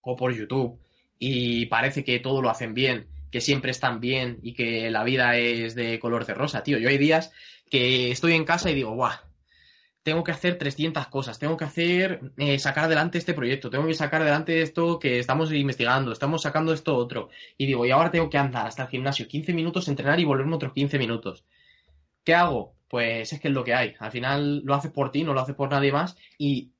[0.00, 0.80] o por YouTube
[1.18, 5.36] y parece que todo lo hacen bien, que siempre están bien y que la vida
[5.36, 6.78] es de color de rosa, tío.
[6.78, 7.32] Yo hay días
[7.70, 9.12] que estoy en casa y digo, guau,
[10.02, 13.94] tengo que hacer 300 cosas, tengo que hacer, eh, sacar adelante este proyecto, tengo que
[13.94, 17.28] sacar adelante esto que estamos investigando, estamos sacando esto otro.
[17.56, 20.56] Y digo, y ahora tengo que andar hasta el gimnasio 15 minutos, entrenar y volverme
[20.56, 21.44] otros 15 minutos.
[22.24, 22.74] ¿Qué hago?
[22.88, 23.94] Pues es que es lo que hay.
[23.98, 26.16] Al final lo haces por ti, no lo haces por nadie más.
[26.36, 26.72] Y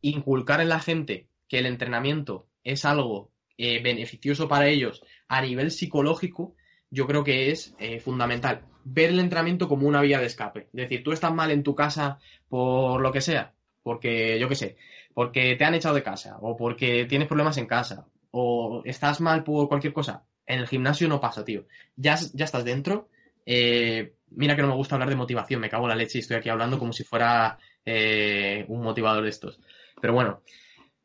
[0.00, 5.70] inculcar en la gente que el entrenamiento es algo eh, beneficioso para ellos a nivel
[5.70, 6.54] psicológico,
[6.90, 8.62] yo creo que es eh, fundamental.
[8.84, 10.68] Ver el entrenamiento como una vía de escape.
[10.72, 14.54] Es decir, tú estás mal en tu casa por lo que sea, porque yo qué
[14.54, 14.76] sé,
[15.14, 19.44] porque te han echado de casa, o porque tienes problemas en casa, o estás mal
[19.44, 20.24] por cualquier cosa.
[20.46, 21.66] En el gimnasio no pasa, tío.
[21.96, 23.08] Ya, ya estás dentro.
[23.44, 26.20] Eh, mira que no me gusta hablar de motivación, me cago en la leche y
[26.20, 29.60] estoy aquí hablando como si fuera eh, un motivador de estos.
[30.00, 30.42] Pero bueno,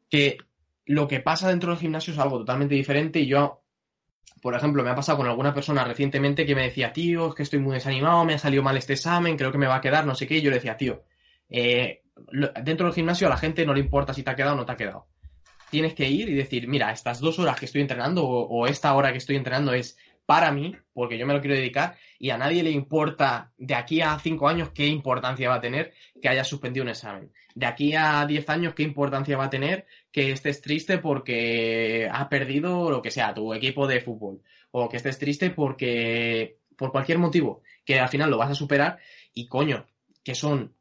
[0.10, 0.38] que
[0.86, 3.63] lo que pasa dentro del gimnasio es algo totalmente diferente y yo
[4.42, 7.44] por ejemplo, me ha pasado con alguna persona recientemente que me decía, tío, es que
[7.44, 10.06] estoy muy desanimado, me ha salido mal este examen, creo que me va a quedar,
[10.06, 10.38] no sé qué.
[10.38, 11.04] Y yo le decía, tío,
[11.50, 12.04] eh,
[12.62, 14.66] dentro del gimnasio a la gente no le importa si te ha quedado o no
[14.66, 15.08] te ha quedado.
[15.70, 19.12] Tienes que ir y decir, mira, estas dos horas que estoy entrenando o esta hora
[19.12, 22.64] que estoy entrenando es para mí, porque yo me lo quiero dedicar, y a nadie
[22.64, 26.84] le importa de aquí a cinco años qué importancia va a tener que hayas suspendido
[26.84, 27.32] un examen.
[27.56, 32.28] De aquí a diez años, qué importancia va a tener que estés triste porque has
[32.28, 34.42] perdido lo que sea, tu equipo de fútbol.
[34.72, 39.00] O que estés triste porque, por cualquier motivo, que al final lo vas a superar
[39.34, 39.88] y coño,
[40.24, 40.76] que son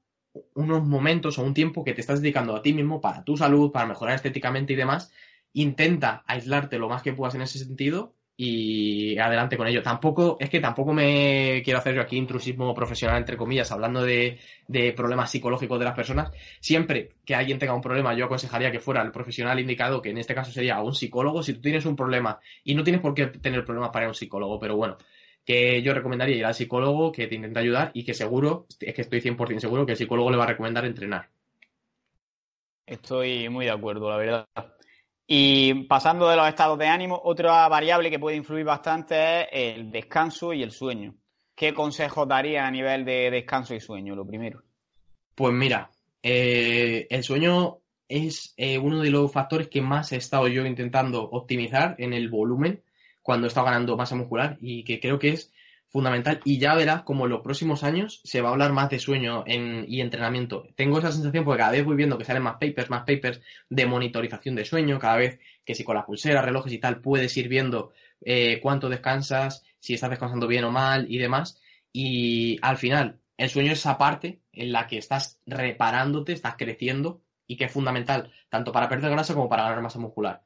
[0.54, 3.72] unos momentos o un tiempo que te estás dedicando a ti mismo para tu salud,
[3.72, 5.10] para mejorar estéticamente y demás.
[5.54, 9.82] Intenta aislarte lo más que puedas en ese sentido y adelante con ello.
[9.82, 14.38] Tampoco, es que tampoco me quiero hacer yo aquí intrusismo profesional, entre comillas, hablando de,
[14.96, 16.30] problemas psicológicos de las personas.
[16.60, 20.18] Siempre que alguien tenga un problema, yo aconsejaría que fuera el profesional indicado, que en
[20.18, 21.42] este caso sería un psicólogo.
[21.42, 24.10] Si tú tienes un problema, y no tienes por qué tener problemas para ir a
[24.10, 24.96] un psicólogo, pero bueno,
[25.44, 29.02] que yo recomendaría ir al psicólogo que te intenta ayudar y que seguro, es que
[29.02, 31.28] estoy 100% seguro que el psicólogo le va a recomendar entrenar.
[32.86, 34.46] Estoy muy de acuerdo, la verdad.
[35.34, 39.90] Y pasando de los estados de ánimo, otra variable que puede influir bastante es el
[39.90, 41.14] descanso y el sueño.
[41.54, 44.62] ¿Qué consejos daría a nivel de descanso y sueño, lo primero?
[45.34, 45.90] Pues mira,
[46.22, 51.22] eh, el sueño es eh, uno de los factores que más he estado yo intentando
[51.22, 52.82] optimizar en el volumen
[53.22, 55.50] cuando he estado ganando masa muscular y que creo que es
[55.92, 56.40] fundamental.
[56.44, 59.44] Y ya verás como en los próximos años se va a hablar más de sueño
[59.46, 60.66] y entrenamiento.
[60.74, 63.86] Tengo esa sensación porque cada vez voy viendo que salen más papers, más papers de
[63.86, 67.48] monitorización de sueño, cada vez que si con las pulseras, relojes y tal puedes ir
[67.48, 71.60] viendo eh, cuánto descansas, si estás descansando bien o mal y demás.
[71.92, 77.20] Y al final, el sueño es esa parte en la que estás reparándote, estás creciendo
[77.46, 80.42] y que es fundamental tanto para perder grasa como para ganar masa muscular.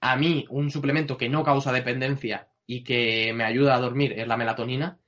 [0.00, 4.26] A mí, un suplemento que no causa dependencia y que me ayuda a dormir es
[4.26, 4.98] la melatonina.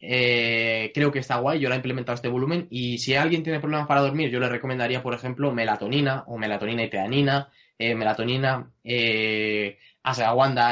[0.00, 3.60] Eh, creo que está guay, yo la he implementado este volumen y si alguien tiene
[3.60, 8.70] problemas para dormir, yo le recomendaría, por ejemplo, melatonina o melatonina y teanina, eh, melatonina,
[8.84, 9.78] eh,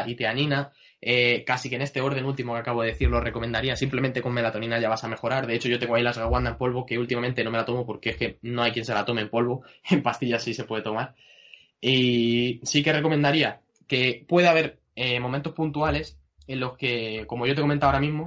[0.07, 0.73] y teanina.
[1.05, 4.33] Eh, casi que en este orden último que acabo de decir lo recomendaría, simplemente con
[4.33, 5.47] melatonina ya vas a mejorar.
[5.49, 7.85] De hecho, yo tengo ahí la ashwagandha en polvo que últimamente no me la tomo
[7.85, 10.65] porque es que no hay quien se la tome en polvo, en pastillas sí se
[10.65, 11.15] puede tomar.
[11.81, 14.81] Y sí que recomendaría que puede haber
[15.21, 18.25] momentos puntuales en los que, como yo te comentado ahora mismo,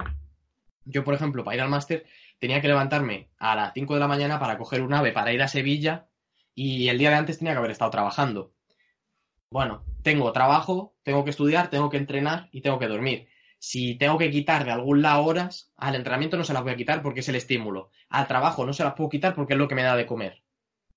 [0.84, 2.06] yo, por ejemplo, para ir al máster,
[2.38, 5.42] tenía que levantarme a las 5 de la mañana para coger un ave para ir
[5.42, 6.08] a Sevilla
[6.54, 8.52] y el día de antes tenía que haber estado trabajando.
[9.50, 13.28] Bueno, tengo trabajo, tengo que estudiar, tengo que entrenar y tengo que dormir.
[13.58, 16.76] Si tengo que quitar de algún lado horas, al entrenamiento no se las voy a
[16.76, 17.90] quitar porque es el estímulo.
[18.08, 20.42] Al trabajo no se las puedo quitar porque es lo que me da de comer.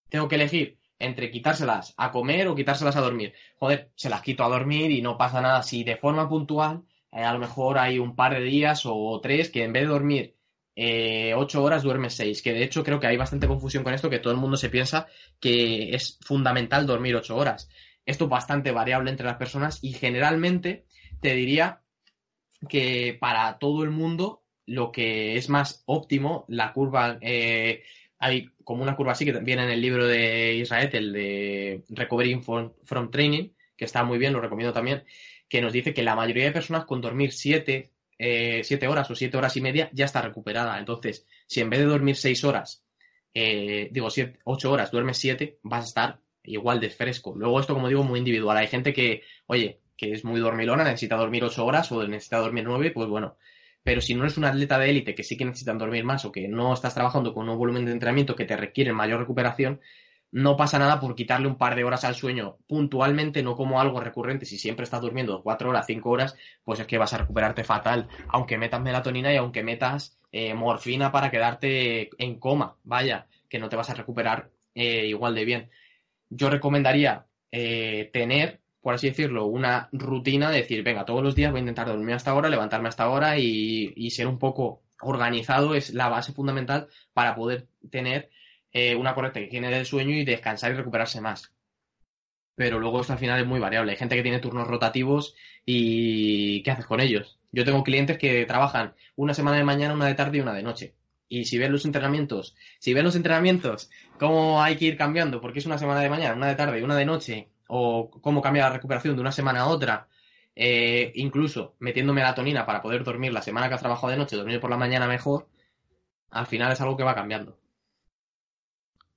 [0.10, 3.34] Tengo que elegir entre quitárselas a comer o quitárselas a dormir.
[3.58, 5.64] Joder, se las quito a dormir y no pasa nada.
[5.64, 9.50] Si de forma puntual eh, a lo mejor hay un par de días o tres
[9.50, 10.36] que en vez de dormir
[10.76, 14.10] eh, ocho horas duermes seis, que de hecho creo que hay bastante confusión con esto,
[14.10, 15.08] que todo el mundo se piensa
[15.40, 17.70] que es fundamental dormir ocho horas.
[18.06, 20.86] Esto es bastante variable entre las personas y generalmente
[21.22, 21.82] te diría
[22.68, 27.84] que para todo el mundo lo que es más óptimo, la curva, eh,
[28.20, 32.40] hay como una curva así que viene en el libro de Israel, el de Recovery
[32.42, 35.04] from, Training, que está muy bien, lo recomiendo también,
[35.50, 39.16] que nos dice que la mayoría de personas con dormir 7 eh, siete horas o
[39.16, 40.78] siete horas y media ya está recuperada.
[40.78, 42.84] Entonces, si en vez de dormir seis horas,
[43.34, 47.34] eh, digo siete, ocho horas, duermes siete, vas a estar igual de fresco.
[47.36, 48.58] Luego esto, como digo, muy individual.
[48.58, 52.66] Hay gente que, oye, que es muy dormilona, necesita dormir ocho horas o necesita dormir
[52.66, 53.38] nueve, pues bueno.
[53.84, 56.32] Pero si no eres un atleta de élite que sí que necesitan dormir más o
[56.34, 59.80] que no estás trabajando con un volumen de entrenamiento que te requiere mayor recuperación,
[60.32, 64.00] no pasa nada por quitarle un par de horas al sueño puntualmente, no como algo
[64.00, 64.46] recurrente.
[64.46, 68.08] Si siempre estás durmiendo cuatro horas, cinco horas, pues es que vas a recuperarte fatal,
[68.28, 73.70] aunque metas melatonina y aunque metas eh, morfina para quedarte en coma, vaya, que no
[73.70, 75.70] te vas a recuperar eh, igual de bien.
[76.30, 81.52] Yo recomendaría eh, tener, por así decirlo, una rutina de decir, venga, todos los días
[81.52, 85.76] voy a intentar dormir hasta ahora, levantarme hasta ahora y, y ser un poco organizado
[85.76, 88.30] es la base fundamental para poder tener
[88.72, 91.54] eh, una correcta higiene del sueño y descansar y recuperarse más.
[92.56, 93.92] Pero luego esto al final es muy variable.
[93.92, 97.40] Hay gente que tiene turnos rotativos y ¿qué haces con ellos?
[97.52, 100.64] Yo tengo clientes que trabajan una semana de mañana, una de tarde y una de
[100.64, 100.96] noche.
[101.30, 105.60] Y si ven los entrenamientos, si ven los entrenamientos, cómo hay que ir cambiando, porque
[105.60, 108.64] es una semana de mañana, una de tarde y una de noche, o cómo cambia
[108.64, 110.08] la recuperación de una semana a otra,
[110.56, 114.60] eh, incluso metiendo melatonina para poder dormir la semana que has trabajado de noche, dormir
[114.60, 115.48] por la mañana mejor,
[116.32, 117.59] al final es algo que va cambiando.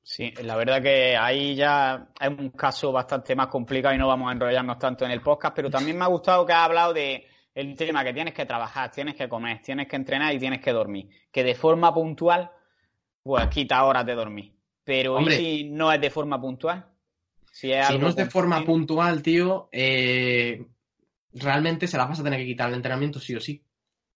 [0.03, 4.29] Sí, la verdad que ahí ya es un caso bastante más complicado y no vamos
[4.29, 7.27] a enrollarnos tanto en el podcast, pero también me ha gustado que ha hablado de
[7.55, 10.73] el tema que tienes que trabajar, tienes que comer, tienes que entrenar y tienes que
[10.73, 11.09] dormir.
[11.31, 12.51] Que de forma puntual,
[13.23, 14.53] pues quita horas de dormir.
[14.83, 16.85] Pero ¿y si no es de forma puntual?
[17.53, 20.67] Si, no es de forma puntual, tío, eh,
[21.35, 23.63] realmente se la vas a tener que quitar el entrenamiento sí o sí,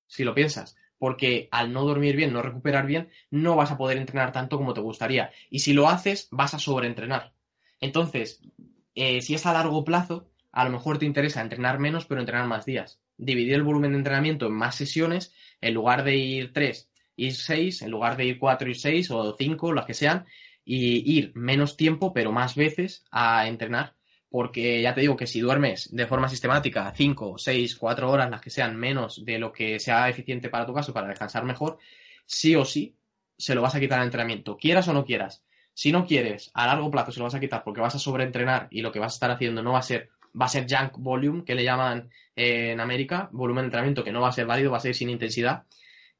[0.06, 3.98] si lo piensas porque al no dormir bien, no recuperar bien, no vas a poder
[3.98, 5.30] entrenar tanto como te gustaría.
[5.50, 7.32] Y si lo haces, vas a sobreentrenar.
[7.80, 8.42] Entonces,
[8.94, 12.46] eh, si es a largo plazo, a lo mejor te interesa entrenar menos, pero entrenar
[12.46, 13.00] más días.
[13.18, 17.82] Dividir el volumen de entrenamiento en más sesiones, en lugar de ir tres, ir seis,
[17.82, 20.26] en lugar de ir cuatro y seis o cinco, las que sean,
[20.64, 23.94] y ir menos tiempo, pero más veces a entrenar
[24.30, 28.40] porque ya te digo que si duermes de forma sistemática 5, 6, 4 horas, las
[28.40, 31.78] que sean menos de lo que sea eficiente para tu caso, para descansar mejor,
[32.24, 32.96] sí o sí
[33.38, 35.44] se lo vas a quitar al entrenamiento, quieras o no quieras.
[35.74, 38.66] Si no quieres, a largo plazo se lo vas a quitar porque vas a sobreentrenar
[38.70, 40.08] y lo que vas a estar haciendo no va a ser,
[40.38, 44.10] va a ser junk volume, que le llaman eh, en América, volumen de entrenamiento que
[44.10, 45.64] no va a ser válido, va a ser sin intensidad.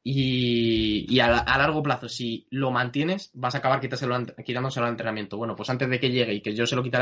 [0.08, 5.36] Y, a, largo plazo, si lo mantienes, vas a acabar quitándoselo al entrenamiento.
[5.36, 6.96] Bueno, pues antes de que llegue y que yo se lo quite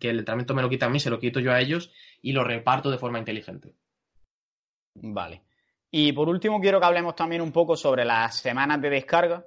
[0.00, 2.32] que el entrenamiento me lo quita a mí, se lo quito yo a ellos y
[2.32, 3.76] lo reparto de forma inteligente.
[4.94, 5.42] Vale.
[5.92, 9.46] Y por último, quiero que hablemos también un poco sobre las semanas de descarga.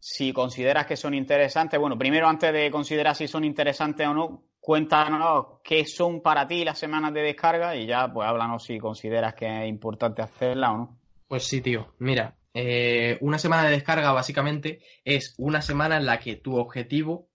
[0.00, 4.42] Si consideras que son interesantes, bueno, primero antes de considerar si son interesantes o no,
[4.58, 9.34] cuéntanos qué son para ti las semanas de descarga y ya pues háblanos si consideras
[9.34, 10.98] que es importante hacerla o no.
[11.28, 11.94] Pues sí, tío.
[12.00, 17.28] Mira, eh, una semana de descarga básicamente es una semana en la que tu objetivo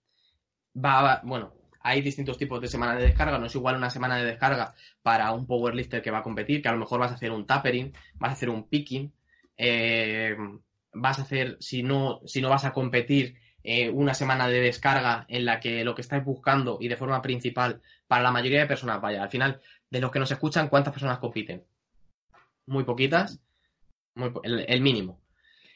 [0.76, 4.24] va, bueno, hay distintos tipos de semana de descarga, no es igual una semana de
[4.24, 7.30] descarga para un powerlifter que va a competir, que a lo mejor vas a hacer
[7.30, 9.12] un tapering, vas a hacer un picking,
[9.56, 10.36] eh,
[10.92, 15.26] vas a hacer, si no, si no vas a competir, eh, una semana de descarga
[15.28, 18.66] en la que lo que estáis buscando y de forma principal para la mayoría de
[18.66, 21.64] personas, vaya, al final, de los que nos escuchan, ¿cuántas personas compiten?
[22.66, 23.40] Muy poquitas
[24.42, 25.20] el, mínimo.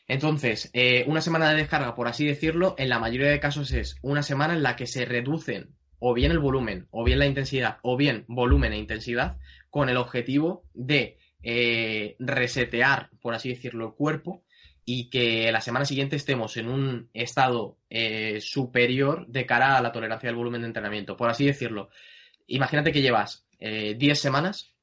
[0.08, 3.96] Entonces, eh, una semana de descarga, por así decirlo, en la mayoría de casos es
[4.02, 7.78] una semana en la que se reducen o bien el volumen, o bien la intensidad,
[7.82, 9.36] o bien volumen e intensidad,
[9.68, 14.42] con el objetivo de eh, resetear, por así decirlo, el cuerpo
[14.84, 19.92] y que la semana siguiente estemos en un estado eh, superior de cara a la
[19.92, 21.16] tolerancia del volumen de entrenamiento.
[21.16, 21.90] Por así decirlo,
[22.46, 24.74] imagínate que llevas 10 semanas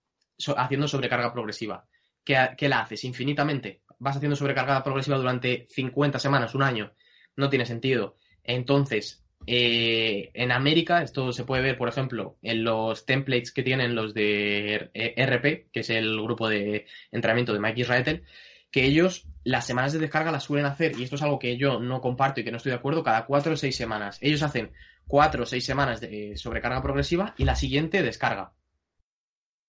[0.55, 1.87] haciendo sobrecarga progresiva
[2.27, 6.91] que, la haces infinitamente, vas haciendo sobrecargada progresiva durante 50 semanas, un año,
[7.37, 8.17] no tiene sentido.
[8.43, 13.95] Entonces, eh, en América, esto se puede ver, por ejemplo, en los templates que tienen
[13.95, 18.23] los de RP, que es el grupo de entrenamiento de Mike Israel,
[18.71, 21.79] que ellos las semanas de descarga las suelen hacer, y esto es algo que yo
[21.79, 24.17] no comparto y que no estoy de acuerdo, cada cuatro o seis semanas.
[24.21, 24.71] Ellos hacen
[25.07, 28.51] cuatro o seis semanas de sobrecarga progresiva y la siguiente descarga.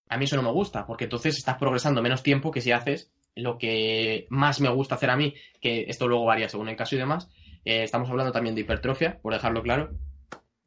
[0.08, 3.10] A mí eso no me gusta, porque entonces estás progresando menos tiempo que si haces
[3.34, 6.96] lo que más me gusta hacer a mí, que esto luego varía según el caso
[6.96, 7.28] y demás.
[7.64, 9.90] Eh, estamos hablando también de hipertrofia, por dejarlo claro,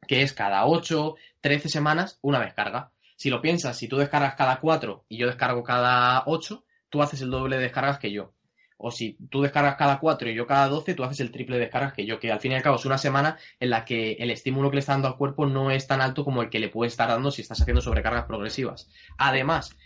[0.06, 2.92] que es cada 8, 13 semanas una descarga.
[3.16, 7.20] Si lo piensas, si tú descargas cada 4 y yo descargo cada 8, tú haces
[7.22, 8.32] el doble de descargas que yo.
[8.84, 11.62] O si tú descargas cada 4 y yo cada 12, tú haces el triple de
[11.62, 14.14] descargas que yo, que al fin y al cabo es una semana en la que
[14.14, 16.58] el estímulo que le está dando al cuerpo no es tan alto como el que
[16.58, 18.90] le puede estar dando si estás haciendo sobrecargas progresivas.
[19.18, 19.76] Además,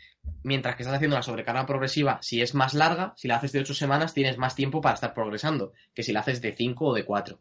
[0.42, 3.61] mientras que estás haciendo la sobrecarga progresiva, si es más larga, si la haces de
[3.61, 6.94] 8 semanas, tienes más tiempo para estar progresando que si la haces de 5 o
[6.94, 7.38] de 4.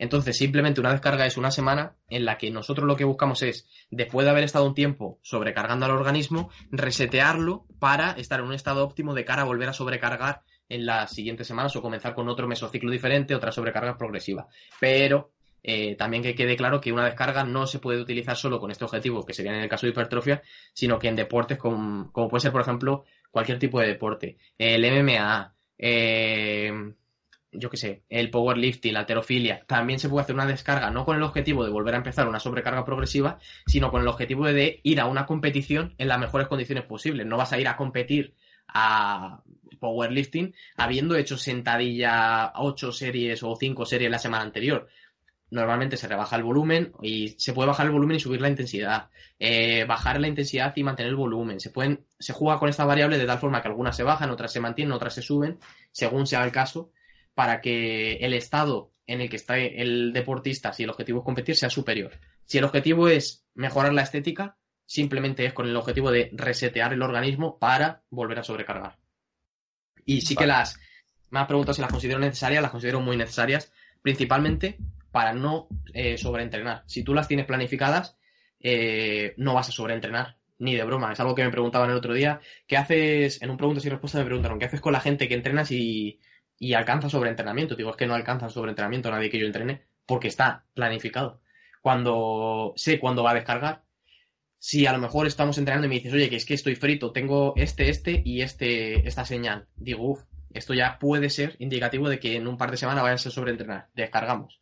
[0.00, 3.68] Entonces, simplemente una descarga es una semana en la que nosotros lo que buscamos es,
[3.90, 8.82] después de haber estado un tiempo sobrecargando al organismo, resetearlo para estar en un estado
[8.82, 12.48] óptimo de cara a volver a sobrecargar en las siguientes semanas o comenzar con otro
[12.48, 14.48] mesociclo diferente, otra sobrecarga progresiva.
[14.80, 18.70] Pero eh, también que quede claro que una descarga no se puede utilizar solo con
[18.70, 20.42] este objetivo, que sería en el caso de hipertrofia,
[20.72, 24.38] sino que en deportes como, como puede ser, por ejemplo, cualquier tipo de deporte.
[24.56, 26.72] El MMA, eh,
[27.52, 31.16] yo qué sé, el powerlifting, la alterofilia, también se puede hacer una descarga no con
[31.16, 35.00] el objetivo de volver a empezar una sobrecarga progresiva, sino con el objetivo de ir
[35.00, 37.26] a una competición en las mejores condiciones posibles.
[37.26, 38.34] No vas a ir a competir
[38.72, 39.42] a
[39.78, 44.88] powerlifting habiendo hecho sentadilla 8 series o 5 series la semana anterior.
[45.50, 49.10] Normalmente se rebaja el volumen y se puede bajar el volumen y subir la intensidad.
[49.38, 51.58] Eh, bajar la intensidad y mantener el volumen.
[51.58, 54.52] Se pueden, se juega con esta variable de tal forma que algunas se bajan, otras
[54.52, 55.58] se mantienen, otras se suben,
[55.90, 56.92] según sea el caso
[57.34, 61.56] para que el estado en el que está el deportista, si el objetivo es competir,
[61.56, 62.12] sea superior.
[62.44, 64.56] Si el objetivo es mejorar la estética,
[64.90, 68.98] simplemente es con el objetivo de resetear el organismo para volver a sobrecargar.
[70.04, 70.80] Y sí que las,
[71.30, 73.72] me has preguntado si las considero necesarias, las considero muy necesarias,
[74.02, 74.78] principalmente
[75.12, 76.82] para no eh, sobreentrenar.
[76.86, 78.18] Si tú las tienes planificadas,
[78.58, 81.12] eh, no vas a sobreentrenar, ni de broma.
[81.12, 82.40] Es algo que me preguntaban el otro día.
[82.66, 83.40] ¿Qué haces?
[83.42, 86.18] En un preguntas y respuestas me preguntaron, ¿qué haces con la gente que entrenas y,
[86.58, 87.76] y alcanza sobreentrenamiento.
[87.76, 91.40] Digo, es que no alcanza sobreentrenamiento nadie que yo entrene porque está planificado.
[91.80, 93.84] Cuando sé cuándo va a descargar,
[94.60, 97.12] si a lo mejor estamos entrenando y me dices, oye, que es que estoy frito,
[97.12, 99.66] tengo este, este y este, esta señal.
[99.74, 100.20] Digo, uff,
[100.52, 103.88] esto ya puede ser indicativo de que en un par de semanas vayas a sobreentrenar.
[103.94, 104.60] Descargamos.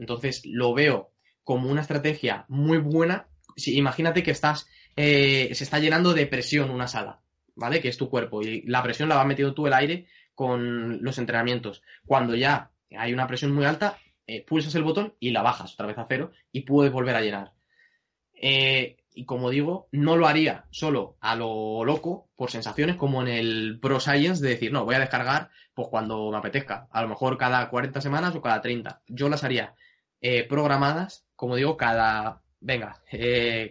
[0.00, 1.12] Entonces lo veo
[1.44, 3.28] como una estrategia muy buena.
[3.54, 7.20] Si, imagínate que estás, eh, se está llenando de presión una sala,
[7.54, 7.80] ¿vale?
[7.80, 11.18] Que es tu cuerpo y la presión la va metiendo tú el aire con los
[11.18, 11.80] entrenamientos.
[12.04, 15.86] Cuando ya hay una presión muy alta, eh, pulsas el botón y la bajas otra
[15.86, 17.55] vez a cero y puedes volver a llenar.
[18.36, 23.28] Eh, y como digo, no lo haría solo a lo loco, por sensaciones, como en
[23.28, 26.88] el Pro Science, de decir, no, voy a descargar pues cuando me apetezca.
[26.90, 29.02] A lo mejor cada 40 semanas o cada 30.
[29.06, 29.74] Yo las haría
[30.20, 33.02] eh, programadas, como digo, cada, venga,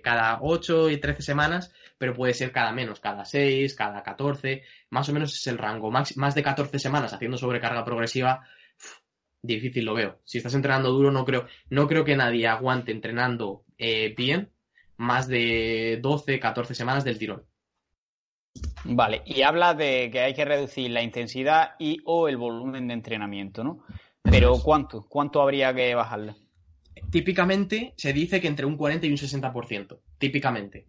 [0.03, 5.09] cada 8 y 13 semanas pero puede ser cada menos, cada 6, cada 14, más
[5.09, 5.91] o menos es el rango.
[5.91, 8.45] Más, más de 14 semanas haciendo sobrecarga progresiva,
[9.41, 10.21] difícil lo veo.
[10.25, 14.51] Si estás entrenando duro, no creo, no creo que nadie aguante entrenando eh, bien
[14.97, 17.43] más de 12, 14 semanas del tirón.
[18.85, 22.93] Vale, y habla de que hay que reducir la intensidad y o el volumen de
[22.93, 23.83] entrenamiento, ¿no?
[24.21, 25.05] Pero ¿cuánto?
[25.07, 26.35] ¿Cuánto habría que bajarle?
[27.11, 30.87] Típicamente se dice que entre un 40 y un 60%, típicamente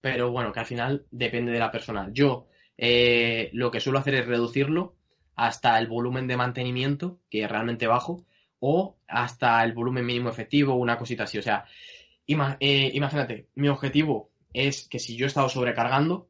[0.00, 2.08] pero bueno, que al final depende de la persona.
[2.12, 4.94] Yo eh, lo que suelo hacer es reducirlo
[5.34, 8.24] hasta el volumen de mantenimiento, que es realmente bajo,
[8.60, 11.38] o hasta el volumen mínimo efectivo, una cosita así.
[11.38, 11.64] O sea,
[12.28, 16.28] eh, imagínate, mi objetivo es que si yo he estado sobrecargando,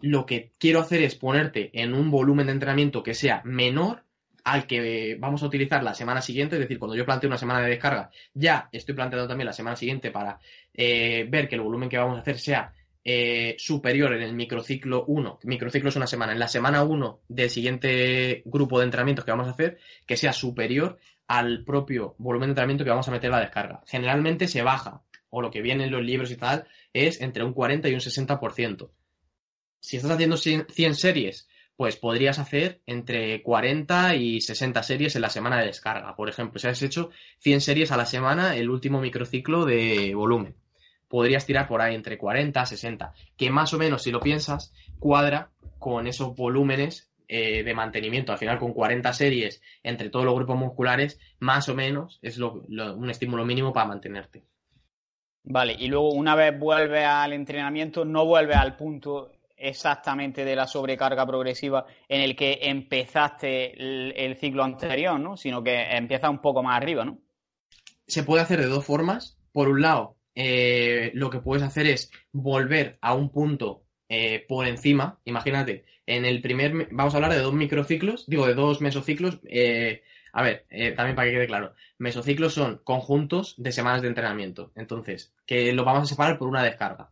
[0.00, 4.04] lo que quiero hacer es ponerte en un volumen de entrenamiento que sea menor
[4.44, 7.60] al que vamos a utilizar la semana siguiente, es decir, cuando yo planteo una semana
[7.60, 10.38] de descarga, ya estoy planteando también la semana siguiente para
[10.72, 12.72] eh, ver que el volumen que vamos a hacer sea
[13.02, 17.50] eh, superior en el microciclo 1, microciclo es una semana, en la semana 1 del
[17.50, 22.52] siguiente grupo de entrenamientos que vamos a hacer, que sea superior al propio volumen de
[22.52, 23.82] entrenamiento que vamos a meter la descarga.
[23.86, 27.52] Generalmente se baja, o lo que viene en los libros y tal, es entre un
[27.52, 28.90] 40 y un 60%.
[29.80, 35.28] Si estás haciendo 100 series, pues podrías hacer entre 40 y 60 series en la
[35.28, 36.16] semana de descarga.
[36.16, 37.10] Por ejemplo, si has hecho
[37.40, 40.56] 100 series a la semana, el último microciclo de volumen
[41.08, 44.72] podrías tirar por ahí entre 40 a 60, que más o menos, si lo piensas,
[44.98, 48.32] cuadra con esos volúmenes eh, de mantenimiento.
[48.32, 53.10] Al final, con 40 series entre todos los grupos musculares, más o menos es un
[53.10, 54.44] estímulo mínimo para mantenerte.
[55.48, 60.66] Vale, y luego una vez vuelve al entrenamiento, no vuelve al punto exactamente de la
[60.66, 65.36] sobrecarga progresiva en el que empezaste el, el ciclo anterior, ¿no?
[65.36, 67.20] Sino que empieza un poco más arriba, ¿no?
[68.08, 69.38] Se puede hacer de dos formas.
[69.52, 74.66] Por un lado, eh, lo que puedes hacer es volver a un punto eh, por
[74.66, 75.20] encima.
[75.24, 79.38] Imagínate, en el primer, vamos a hablar de dos microciclos, digo de dos mesociclos.
[79.44, 80.02] Eh,
[80.38, 80.66] a ver,
[80.96, 84.70] también para que quede claro, mesociclos son conjuntos de semanas de entrenamiento.
[84.74, 87.08] Entonces, que lo vamos a separar por una descarga.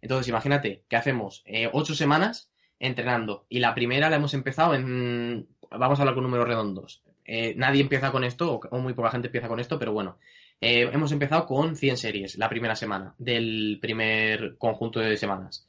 [0.00, 5.48] Entonces, imagínate que hacemos eh, ocho semanas entrenando y la primera la hemos empezado en,
[5.70, 7.02] vamos a hablar con números redondos.
[7.24, 10.18] Eh, nadie empieza con esto, o, muy poca gente empieza con esto, pero bueno,
[10.60, 15.68] eh, hemos empezado con 100 series la primera semana del primer conjunto de semanas.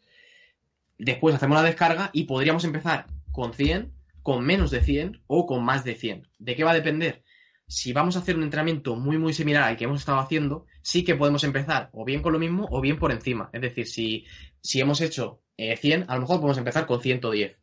[1.00, 3.92] Después hacemos la descarga y podríamos empezar con 100,
[4.30, 6.28] con menos de 100 o con más de 100.
[6.38, 7.24] ¿De qué va a depender?
[7.66, 11.04] Si vamos a hacer un entrenamiento muy muy similar al que hemos estado haciendo, sí
[11.04, 13.50] que podemos empezar o bien con lo mismo o bien por encima.
[13.54, 14.28] Es decir, si,
[14.62, 17.58] si hemos hecho 100, eh, a lo mejor podemos empezar con 110.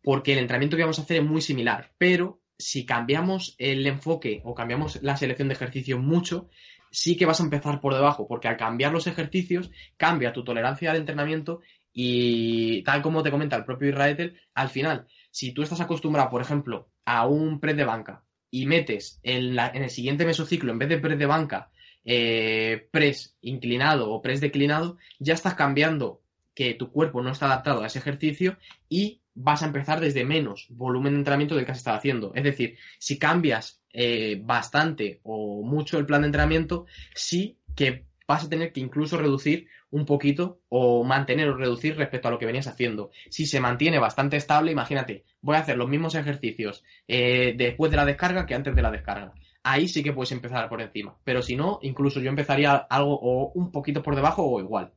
[0.00, 4.42] Porque el entrenamiento que vamos a hacer es muy similar, pero si cambiamos el enfoque
[4.44, 6.50] o cambiamos la selección de ejercicios mucho,
[6.92, 10.92] sí que vas a empezar por debajo, porque al cambiar los ejercicios cambia tu tolerancia
[10.92, 11.62] al entrenamiento
[11.92, 16.42] y tal como te comenta el propio Israel, al final, si tú estás acostumbrado, por
[16.42, 20.98] ejemplo, a un press de banca y metes en, el siguiente mesociclo, en vez de
[20.98, 21.70] press de banca,
[22.04, 26.20] eh, press inclinado o press declinado, ya estás cambiando
[26.54, 28.58] que tu cuerpo no está adaptado a ese ejercicio
[28.90, 32.32] y vas a empezar desde menos volumen de entrenamiento del que has estado haciendo.
[32.34, 38.44] Es decir, si cambias eh, bastante o mucho el plan de entrenamiento, sí que vas
[38.44, 42.46] a tener que incluso reducir un poquito o mantener o reducir respecto a lo que
[42.46, 43.10] venías haciendo.
[43.30, 47.98] Si se mantiene bastante estable, imagínate, voy a hacer los mismos ejercicios eh, después de
[47.98, 49.32] la descarga que antes de la descarga.
[49.62, 51.16] Ahí sí que puedes empezar por encima.
[51.24, 54.92] Pero si no, incluso yo empezaría algo o un poquito por debajo o igual.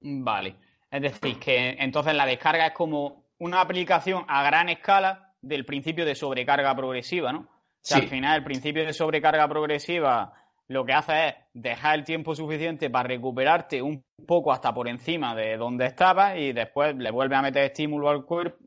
[0.00, 0.56] Vale.
[0.90, 6.04] Es decir, que entonces la descarga es como una aplicación a gran escala del principio
[6.04, 7.40] de sobrecarga progresiva, ¿no?
[7.40, 10.32] O sea, al final el principio de sobrecarga progresiva
[10.68, 15.34] lo que hace es dejar el tiempo suficiente para recuperarte un poco hasta por encima
[15.34, 18.58] de donde estabas y después le vuelve a meter estímulo al cuerpo.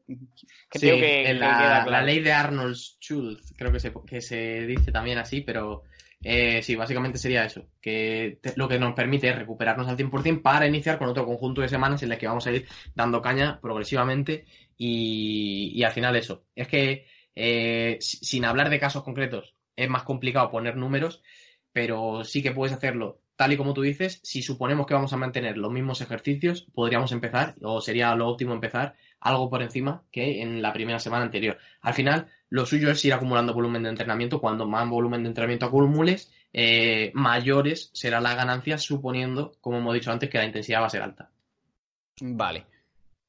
[0.70, 5.84] Creo que, la, ley de Arnold-Schultz, creo que se, que se dice también así, pero
[6.22, 10.68] eh, sí, básicamente sería eso, que lo que nos permite es recuperarnos al 100% para
[10.68, 14.46] iniciar con otro conjunto de semanas en las que vamos a ir dando caña progresivamente
[14.78, 16.46] y, al final eso.
[16.56, 21.24] Es que eh, sin hablar de casos concretos es más complicado poner números,
[21.74, 24.20] pero sí que puedes hacerlo tal y como tú dices.
[24.22, 28.54] Si suponemos que vamos a mantener los mismos ejercicios, podríamos empezar, o sería lo óptimo
[28.54, 31.58] empezar, algo por encima que en la primera semana anterior.
[31.80, 34.42] Al final, lo suyo es ir acumulando volumen de entrenamiento.
[34.42, 40.12] Cuando más volumen de entrenamiento acumules, eh, mayores será la ganancia, suponiendo, como hemos dicho
[40.12, 41.30] antes, que la intensidad va a ser alta.
[42.20, 42.66] Vale.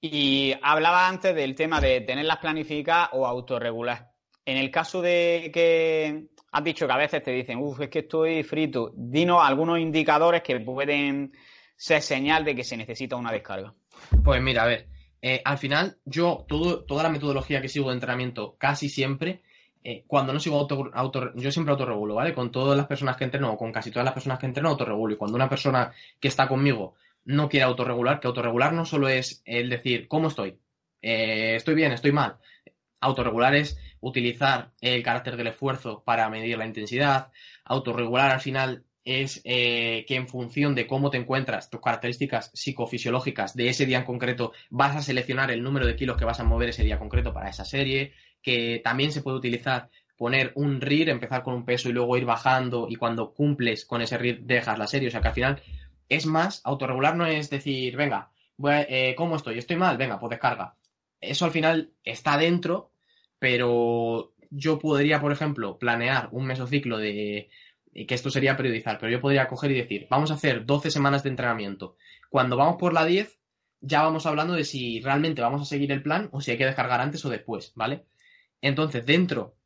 [0.01, 4.11] Y hablaba antes del tema de tenerlas planificadas o autorregular.
[4.45, 8.01] En el caso de que has dicho que a veces te dicen, uff, es que
[8.01, 11.33] estoy frito, dinos algunos indicadores que pueden
[11.77, 13.73] ser señal de que se necesita una descarga.
[14.23, 14.89] Pues mira, a ver,
[15.23, 19.43] eh, al final, yo, toda la metodología que sigo de entrenamiento, casi siempre,
[19.83, 22.35] eh, cuando no sigo auto, auto, yo siempre autorregulo, ¿vale?
[22.35, 25.15] Con todas las personas que entreno, o con casi todas las personas que entreno, autorregulo.
[25.15, 26.95] Y cuando una persona que está conmigo
[27.25, 30.59] no quiere autorregular, que autorregular no solo es el decir, ¿cómo estoy?
[31.03, 31.93] Eh, ¿Estoy bien?
[31.93, 32.37] ¿Estoy mal?
[33.01, 37.31] Autorregular es utilizar el carácter del esfuerzo para medir la intensidad.
[37.65, 43.55] Autorregular al final es eh, que en función de cómo te encuentras, tus características psicofisiológicas
[43.55, 46.45] de ese día en concreto, vas a seleccionar el número de kilos que vas a
[46.45, 51.09] mover ese día concreto para esa serie, que también se puede utilizar poner un RIR,
[51.09, 54.79] empezar con un peso y luego ir bajando y cuando cumples con ese RIR dejas
[54.79, 55.63] la serie, o sea que al final
[56.11, 58.31] es más, autorregular no es decir, venga,
[58.69, 59.59] eh, ¿cómo estoy?
[59.59, 59.97] ¿Estoy mal?
[59.97, 60.75] Venga, pues descarga.
[61.21, 62.93] Eso al final está dentro,
[63.41, 67.51] pero yo podría, por ejemplo, planear un mesociclo de
[67.93, 71.25] que esto sería periodizar, pero yo podría coger y decir, vamos a hacer 12 semanas
[71.25, 71.97] de entrenamiento.
[72.29, 73.41] Cuando vamos por la 10,
[73.81, 76.67] ya vamos hablando de si realmente vamos a seguir el plan o si hay que
[76.67, 78.05] descargar antes o después, ¿vale?
[78.61, 79.57] Entonces, dentro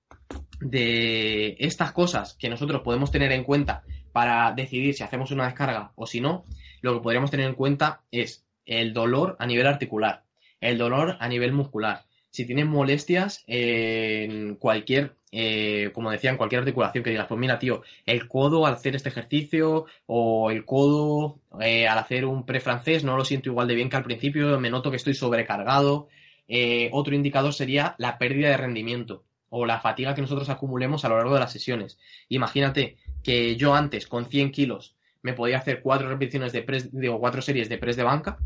[0.60, 5.92] de estas cosas que nosotros podemos tener en cuenta para decidir si hacemos una descarga
[5.96, 6.44] o si no,
[6.80, 10.24] lo que podríamos tener en cuenta es el dolor a nivel articular,
[10.60, 12.04] el dolor a nivel muscular,
[12.34, 17.60] si tienes molestias en cualquier, eh, como decía, en cualquier articulación que digas, pues mira,
[17.60, 23.04] tío, el codo al hacer este ejercicio o el codo eh, al hacer un pre-francés
[23.04, 26.08] no lo siento igual de bien que al principio, me noto que estoy sobrecargado.
[26.48, 31.10] Eh, otro indicador sería la pérdida de rendimiento o la fatiga que nosotros acumulemos a
[31.10, 32.00] lo largo de las sesiones.
[32.28, 37.20] Imagínate que yo antes con 100 kilos me podía hacer cuatro repeticiones de press, digo,
[37.20, 38.40] cuatro series de press de banca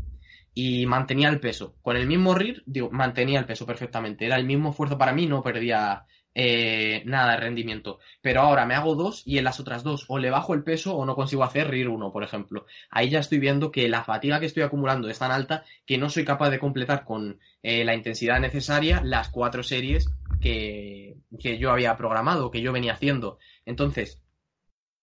[0.53, 1.75] y mantenía el peso.
[1.81, 4.25] Con el mismo RIR, digo, mantenía el peso perfectamente.
[4.25, 7.99] Era el mismo esfuerzo para mí, no perdía eh, nada de rendimiento.
[8.21, 10.95] Pero ahora me hago dos y en las otras dos o le bajo el peso
[10.95, 12.65] o no consigo hacer RIR uno, por ejemplo.
[12.89, 16.09] Ahí ya estoy viendo que la fatiga que estoy acumulando es tan alta que no
[16.09, 21.71] soy capaz de completar con eh, la intensidad necesaria las cuatro series que, que yo
[21.71, 23.39] había programado, que yo venía haciendo.
[23.65, 24.21] Entonces,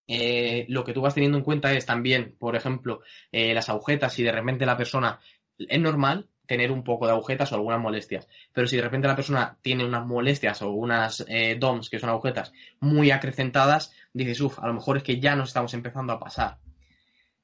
[0.07, 4.13] eh, lo que tú vas teniendo en cuenta es también, por ejemplo, eh, las agujetas,
[4.13, 5.19] si de repente la persona
[5.57, 9.15] es normal tener un poco de agujetas o algunas molestias, pero si de repente la
[9.15, 14.59] persona tiene unas molestias o unas eh, DOMs, que son agujetas, muy acrecentadas, dices, uff,
[14.59, 16.57] a lo mejor es que ya nos estamos empezando a pasar.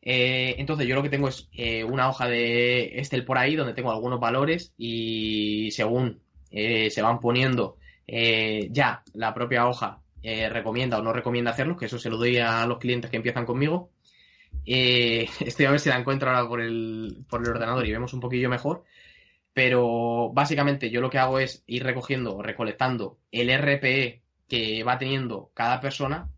[0.01, 1.49] entonces yo lo que tengo es
[1.85, 7.77] una hoja de Excel por ahí donde tengo algunos valores y según se van poniendo
[8.07, 12.37] ya la propia hoja eh, recomienda o no recomienda hacerlo, que eso se lo doy
[12.37, 13.91] a los clientes que empiezan conmigo.
[14.65, 18.13] Eh, estoy a ver si la encuentro ahora por el, por el ordenador y vemos
[18.13, 18.83] un poquillo mejor.
[19.53, 25.51] Pero básicamente yo lo que hago es ir recogiendo, recolectando el RPE que va teniendo
[25.53, 26.29] cada persona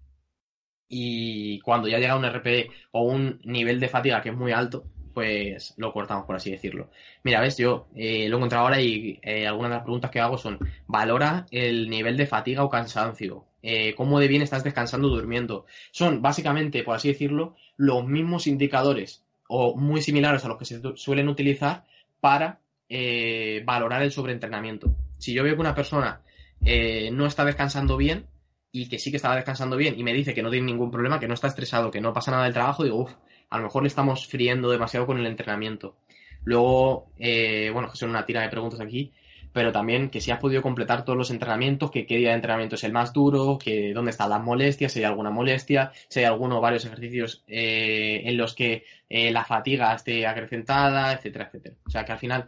[0.88, 4.86] y cuando ya llega un RPE o un nivel de fatiga que es muy alto,
[5.14, 6.90] pues lo cortamos, por así decirlo.
[7.24, 10.38] Mira, ves, yo eh, lo he encontrado ahora y algunas de las preguntas que hago
[10.38, 15.66] son, valora el nivel de fatiga o cansancio, eh, cómo de bien estás descansando durmiendo.
[15.92, 20.82] Son básicamente, por así decirlo, los mismos indicadores o muy similares a los que se
[20.96, 21.86] suelen utilizar
[22.20, 22.60] para
[22.90, 24.96] eh, valorar el sobreentrenamiento.
[25.18, 26.22] Si yo veo que una persona
[26.64, 28.28] eh, no está descansando bien
[28.72, 31.20] y que sí que estaba descansando bien y me dice que no tiene ningún problema,
[31.20, 33.12] que no está estresado, que no pasa nada del trabajo, digo, uff,
[33.50, 35.98] a lo mejor le estamos friendo demasiado con el entrenamiento.
[36.44, 39.14] Luego, bueno, que son una tira de preguntas aquí
[39.56, 42.76] pero también que si has podido completar todos los entrenamientos, que qué día de entrenamiento
[42.76, 46.26] es el más duro, que dónde están las molestias, si hay alguna molestia, si hay
[46.26, 51.78] alguno o varios ejercicios eh, en los que eh, la fatiga esté acrecentada, etcétera, etcétera.
[51.88, 52.48] O sea que al final,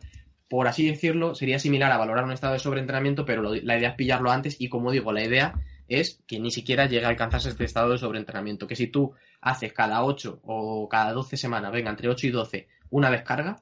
[0.50, 3.96] por así decirlo, sería similar a valorar un estado de sobreentrenamiento, pero la idea es
[3.96, 5.54] pillarlo antes y como digo, la idea
[5.88, 9.72] es que ni siquiera llegue a alcanzarse este estado de sobreentrenamiento, que si tú haces
[9.72, 13.62] cada 8 o cada 12 semanas, venga, entre 8 y 12, una descarga,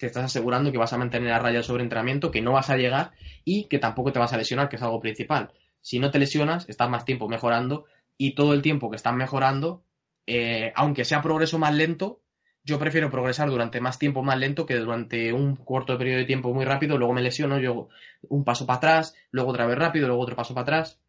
[0.00, 2.76] te estás asegurando que vas a mantener a raya el sobreentrenamiento, que no vas a
[2.76, 3.12] llegar
[3.44, 5.52] y que tampoco te vas a lesionar, que es algo principal.
[5.80, 7.84] Si no te lesionas, estás más tiempo mejorando
[8.16, 9.84] y todo el tiempo que estás mejorando,
[10.26, 12.20] eh, aunque sea progreso más lento,
[12.62, 16.52] yo prefiero progresar durante más tiempo más lento que durante un corto periodo de tiempo
[16.52, 17.88] muy rápido, luego me lesiono, yo
[18.28, 21.00] un paso para atrás, luego otra vez rápido, luego otro paso para atrás.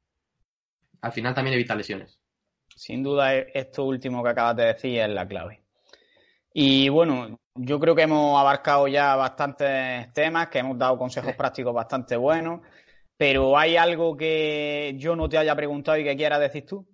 [1.02, 2.20] Al final también evita lesiones.
[2.76, 5.62] Sin duda, esto último que acabas de decir es la clave.
[6.54, 11.74] Y bueno, yo creo que hemos abarcado ya bastantes temas, que hemos dado consejos prácticos
[11.74, 12.62] bastante buenos,
[13.18, 16.88] pero ¿hay algo que yo no te haya preguntado y que quieras decir tú?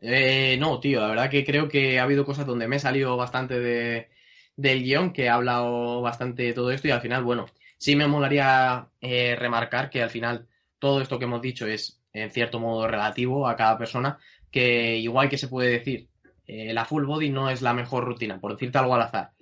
[0.00, 3.16] Eh, no, tío, la verdad que creo que ha habido cosas donde me he salido
[3.16, 4.08] bastante de,
[4.56, 7.46] del guion, que he hablado bastante de todo esto y al final, bueno,
[7.78, 12.30] sí me molaría eh, remarcar que al final todo esto que hemos dicho es en
[12.30, 14.18] cierto modo relativo a cada persona,
[14.50, 16.08] que igual que se puede decir,
[16.46, 19.32] eh, la full body no es la mejor rutina, por decirte algo al azar.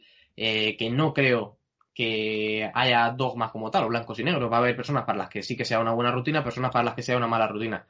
[0.41, 1.59] Eh, que no creo
[1.93, 4.53] que haya dogmas como tal, o blancos y negros.
[4.53, 6.84] Va a haber personas para las que sí que sea una buena rutina, personas para
[6.84, 7.86] las que sea una mala rutina.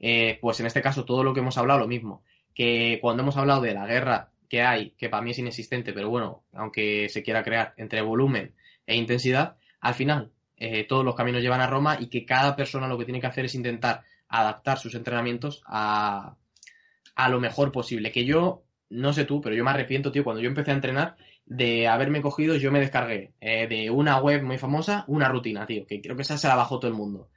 [0.00, 2.24] Eh, pues en este caso, todo lo que hemos hablado, lo mismo.
[2.52, 6.10] Que cuando hemos hablado de la guerra que hay, que para mí es inexistente, pero
[6.10, 8.52] bueno, aunque se quiera crear entre volumen
[8.84, 12.88] e intensidad, al final eh, todos los caminos llevan a Roma y que cada persona
[12.88, 16.34] lo que tiene que hacer es intentar adaptar sus entrenamientos a,
[17.14, 18.10] a lo mejor posible.
[18.10, 21.16] Que yo, no sé tú, pero yo me arrepiento, tío, cuando yo empecé a entrenar,
[21.46, 25.86] de haberme cogido, yo me descargué eh, de una web muy famosa una rutina, tío,
[25.86, 27.30] que creo que esa se la bajó todo el mundo.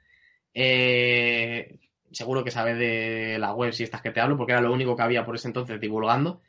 [0.54, 1.78] Eh,
[2.12, 4.96] seguro que sabes de la web si estas que te hablo, porque era lo único
[4.96, 6.40] que había por ese entonces divulgando.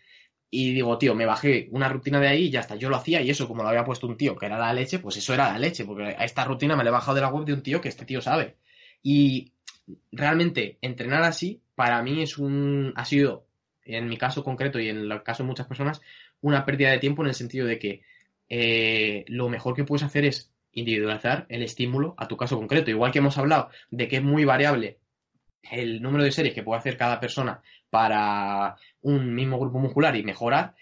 [0.49, 2.75] Y digo, tío, me bajé una rutina de ahí y ya está.
[2.75, 4.99] Yo lo hacía y eso, como lo había puesto un tío que era la leche,
[4.99, 7.29] pues eso era la leche, porque a esta rutina me la he bajado de la
[7.29, 8.55] web de un tío que este tío sabe.
[9.03, 9.51] Y
[10.11, 13.46] realmente entrenar así, para mí es un, ha sido,
[13.87, 16.01] en mi caso concreto y en el caso de muchas personas,
[16.41, 18.01] una pérdida de tiempo en el sentido de que
[18.49, 22.91] eh, lo mejor que puedes hacer es individualizar el estímulo a tu caso concreto.
[22.91, 24.99] Igual que hemos hablado de que es muy variable
[25.71, 30.23] el número de series que puede hacer cada persona para un mismo grupo muscular y
[30.23, 30.75] mejorar,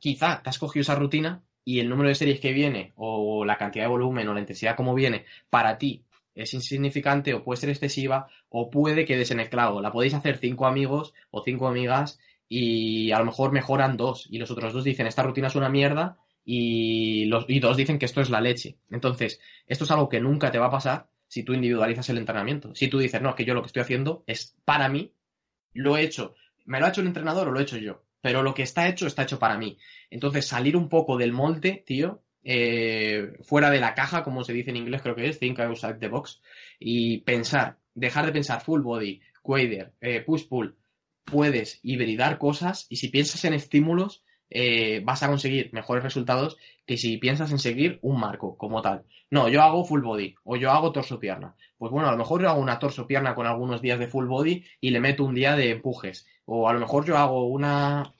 [0.00, 3.58] quizá te has cogido esa rutina y el número de series que viene o la
[3.58, 6.02] cantidad de volumen o la intensidad como viene para ti
[6.34, 9.80] es insignificante o puede ser excesiva o puede que en el clavo.
[9.80, 12.18] La podéis hacer cinco amigos o cinco amigas
[12.48, 15.68] y a lo mejor mejoran dos y los otros dos dicen esta rutina es una
[15.68, 18.78] mierda y, los, y dos dicen que esto es la leche.
[18.90, 22.74] Entonces, esto es algo que nunca te va a pasar si tú individualizas el entrenamiento.
[22.74, 25.14] Si tú dices, no, que yo lo que estoy haciendo es para mí,
[25.72, 28.42] lo he hecho, me lo ha hecho el entrenador o lo he hecho yo, pero
[28.42, 29.78] lo que está hecho está hecho para mí.
[30.10, 34.70] Entonces, salir un poco del molde, tío, eh, fuera de la caja, como se dice
[34.70, 36.40] en inglés, creo que es, think outside the box,
[36.78, 40.76] y pensar, dejar de pensar full body, quader, eh, push pull,
[41.24, 46.98] puedes hibridar cosas y si piensas en estímulos eh, vas a conseguir mejores resultados que
[46.98, 49.04] si piensas en seguir un marco como tal.
[49.30, 51.54] No, yo hago full body o yo hago torso-pierna.
[51.78, 54.64] Pues bueno, a lo mejor yo hago una torso-pierna con algunos días de full body
[54.80, 56.26] y le meto un día de empujes.
[56.44, 58.12] O a lo mejor yo hago una,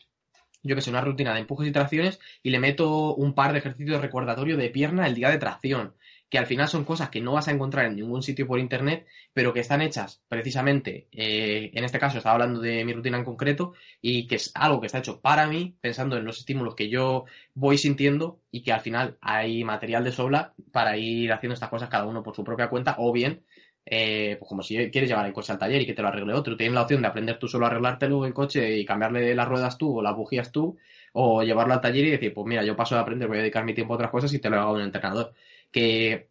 [0.62, 3.58] yo que sé, una rutina de empujes y tracciones y le meto un par de
[3.58, 5.94] ejercicios recordatorio de pierna el día de tracción
[6.32, 9.06] que al final son cosas que no vas a encontrar en ningún sitio por internet,
[9.34, 13.24] pero que están hechas precisamente, eh, en este caso estaba hablando de mi rutina en
[13.24, 16.88] concreto, y que es algo que está hecho para mí, pensando en los estímulos que
[16.88, 21.68] yo voy sintiendo y que al final hay material de sobra para ir haciendo estas
[21.68, 23.44] cosas cada uno por su propia cuenta, o bien,
[23.84, 26.34] eh, pues como si quieres llevar el coche al taller y que te lo arregle
[26.34, 29.48] otro, tienes la opción de aprender tú solo a arreglártelo el coche y cambiarle las
[29.48, 30.78] ruedas tú o las bujías tú,
[31.12, 33.64] o llevarlo al taller y decir, pues mira, yo paso de aprender, voy a dedicar
[33.64, 35.32] mi tiempo a otras cosas y te lo hago un entrenador
[35.70, 36.28] que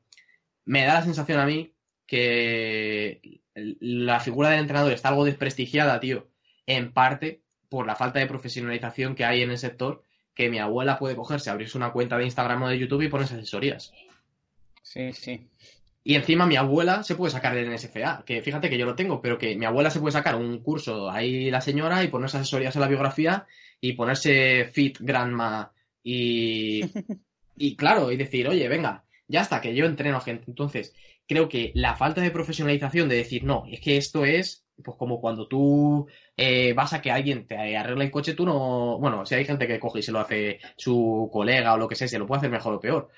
[0.65, 1.73] me da la sensación a mí
[2.05, 6.27] que la figura del entrenador está algo desprestigiada, tío,
[6.65, 10.99] en parte por la falta de profesionalización que hay en el sector, que mi abuela
[10.99, 13.93] puede cogerse, abrirse una cuenta de Instagram o de YouTube y ponerse asesorías.
[14.81, 15.47] Sí, sí.
[16.03, 19.21] Y encima mi abuela se puede sacar el NSFA, que fíjate que yo lo tengo,
[19.21, 22.75] pero que mi abuela se puede sacar un curso ahí la señora y ponerse asesorías
[22.75, 23.45] en la biografía
[23.79, 25.71] y ponerse fit grandma
[26.03, 26.81] y,
[27.55, 30.45] y claro, y decir, oye, venga, ya hasta que yo entreno a gente.
[30.47, 30.93] Entonces,
[31.27, 35.21] creo que la falta de profesionalización de decir, no, es que esto es, pues como
[35.21, 39.35] cuando tú eh, vas a que alguien te arregle el coche, tú no, bueno, si
[39.35, 42.19] hay gente que coge y se lo hace su colega o lo que sea, se
[42.19, 43.09] lo puede hacer mejor o peor.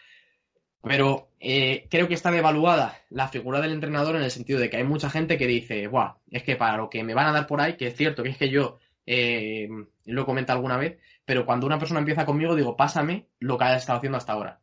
[0.83, 4.77] Pero eh, creo que está devaluada la figura del entrenador en el sentido de que
[4.77, 7.47] hay mucha gente que dice, Buah, es que para lo que me van a dar
[7.47, 9.69] por ahí, que es cierto que es que yo eh,
[10.05, 13.63] lo he comentado alguna vez, pero cuando una persona empieza conmigo, digo, pásame lo que
[13.63, 14.59] has estado haciendo hasta ahora.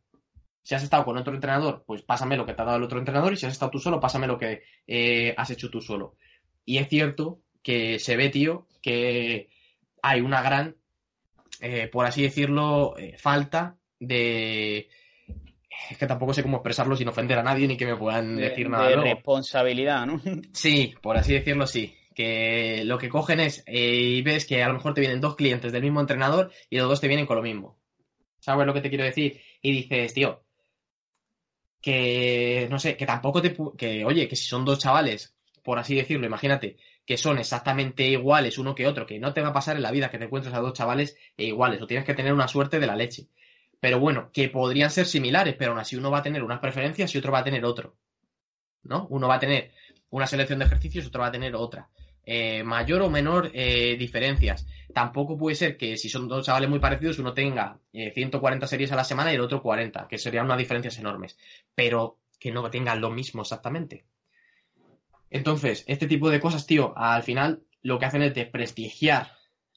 [0.63, 2.99] Si has estado con otro entrenador, pues pásame lo que te ha dado el otro
[2.99, 3.33] entrenador.
[3.33, 6.15] Y si has estado tú solo, pásame lo que eh, has hecho tú solo.
[6.65, 9.49] Y es cierto que se ve, tío, que
[10.03, 10.75] hay una gran,
[11.61, 14.89] eh, por así decirlo, eh, falta de.
[15.89, 18.69] Es que tampoco sé cómo expresarlo sin ofender a nadie ni que me puedan decir
[18.69, 18.89] nada.
[18.89, 20.21] De responsabilidad, ¿no?
[20.53, 21.95] Sí, por así decirlo, sí.
[22.13, 25.71] Que lo que cogen es, y ves que a lo mejor te vienen dos clientes
[25.71, 27.79] del mismo entrenador y los dos te vienen con lo mismo.
[28.39, 29.39] ¿Sabes lo que te quiero decir?
[29.61, 30.43] Y dices, tío,
[31.81, 33.55] que, no sé, que tampoco te...
[33.77, 38.57] que, oye, que si son dos chavales, por así decirlo, imagínate, que son exactamente iguales
[38.57, 40.53] uno que otro, que no te va a pasar en la vida que te encuentres
[40.53, 43.27] a dos chavales e iguales, o tienes que tener una suerte de la leche.
[43.81, 47.13] Pero bueno, que podrían ser similares, pero aún así uno va a tener unas preferencias
[47.13, 47.95] y otro va a tener otro.
[48.83, 49.07] ¿No?
[49.09, 49.71] Uno va a tener
[50.11, 51.89] una selección de ejercicios y otro va a tener otra.
[52.23, 54.67] Eh, mayor o menor eh, diferencias.
[54.93, 58.91] Tampoco puede ser que si son dos chavales muy parecidos, uno tenga 140 eh, series
[58.91, 61.37] a la semana y el otro 40, que serían unas diferencias enormes.
[61.73, 64.05] Pero que no tengan lo mismo exactamente.
[65.31, 69.31] Entonces, este tipo de cosas, tío, al final lo que hacen es desprestigiar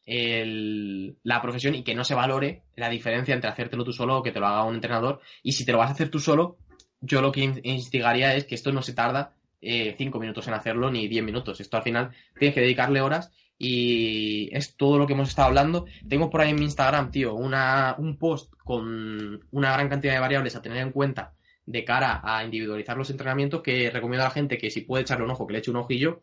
[0.06, 4.32] la profesión y que no se valore la diferencia entre hacértelo tú solo o que
[4.32, 5.20] te lo haga un entrenador.
[5.42, 6.58] Y si te lo vas a hacer tú solo,
[7.00, 10.90] yo lo que instigaría es que esto no se tarda eh, cinco minutos en hacerlo
[10.90, 11.60] ni diez minutos.
[11.60, 15.86] Esto al final tienes que dedicarle horas y es todo lo que hemos estado hablando.
[16.08, 20.20] Tengo por ahí en mi Instagram, tío, una, un post con una gran cantidad de
[20.20, 21.34] variables a tener en cuenta
[21.66, 25.24] de cara a individualizar los entrenamientos que recomiendo a la gente que si puede echarle
[25.24, 26.22] un ojo, que le eche un ojillo,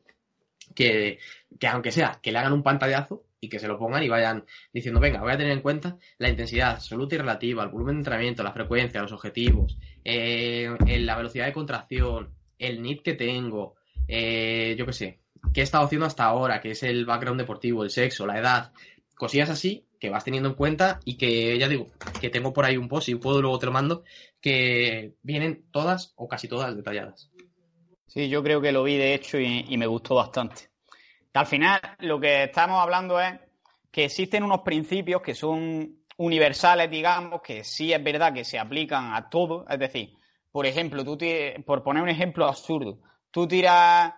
[0.74, 1.20] que,
[1.60, 4.46] que aunque sea, que le hagan un pantallazo y que se lo pongan y vayan
[4.72, 8.00] diciendo, venga, voy a tener en cuenta la intensidad absoluta y relativa, el volumen de
[8.02, 13.76] entrenamiento, la frecuencia, los objetivos, eh, la velocidad de contracción, el NIT que tengo,
[14.08, 15.20] eh, yo qué sé,
[15.54, 18.74] qué he estado haciendo hasta ahora, qué es el background deportivo, el sexo, la edad,
[19.16, 21.88] cosillas así que vas teniendo en cuenta y que ya digo,
[22.20, 24.04] que tengo por ahí un post y puedo luego te lo mando,
[24.42, 27.31] que vienen todas o casi todas detalladas.
[28.14, 30.70] Sí, yo creo que lo vi de hecho y, me gustó bastante.
[31.34, 33.40] Al final, lo que estamos hablando es
[33.90, 39.14] que existen unos principios que son universales, digamos, que sí es verdad que se aplican
[39.14, 40.14] a todo, es decir,
[40.52, 41.18] por ejemplo, tú
[41.66, 43.00] por poner un ejemplo absurdo,
[43.32, 44.14] tú tiras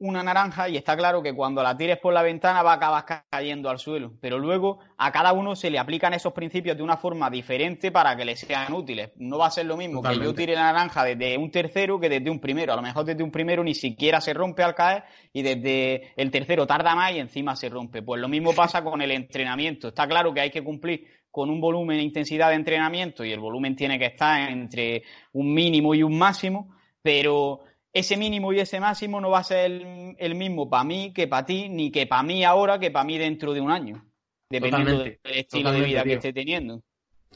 [0.00, 3.04] una naranja y está claro que cuando la tires por la ventana va a acabar
[3.28, 6.96] cayendo al suelo, pero luego a cada uno se le aplican esos principios de una
[6.96, 9.10] forma diferente para que le sean útiles.
[9.16, 12.08] No va a ser lo mismo que yo tire la naranja desde un tercero que
[12.08, 12.72] desde un primero.
[12.72, 16.30] A lo mejor desde un primero ni siquiera se rompe al caer y desde el
[16.30, 18.02] tercero tarda más y encima se rompe.
[18.02, 19.88] Pues lo mismo pasa con el entrenamiento.
[19.88, 23.40] Está claro que hay que cumplir con un volumen e intensidad de entrenamiento y el
[23.40, 27.60] volumen tiene que estar entre un mínimo y un máximo, pero
[27.98, 29.70] ese mínimo y ese máximo no va a ser
[30.18, 33.18] el, mismo para mí que para ti, ni que para mí ahora que para mí
[33.18, 34.04] dentro de un año,
[34.50, 36.82] dependiendo del estilo de vida que esté teniendo.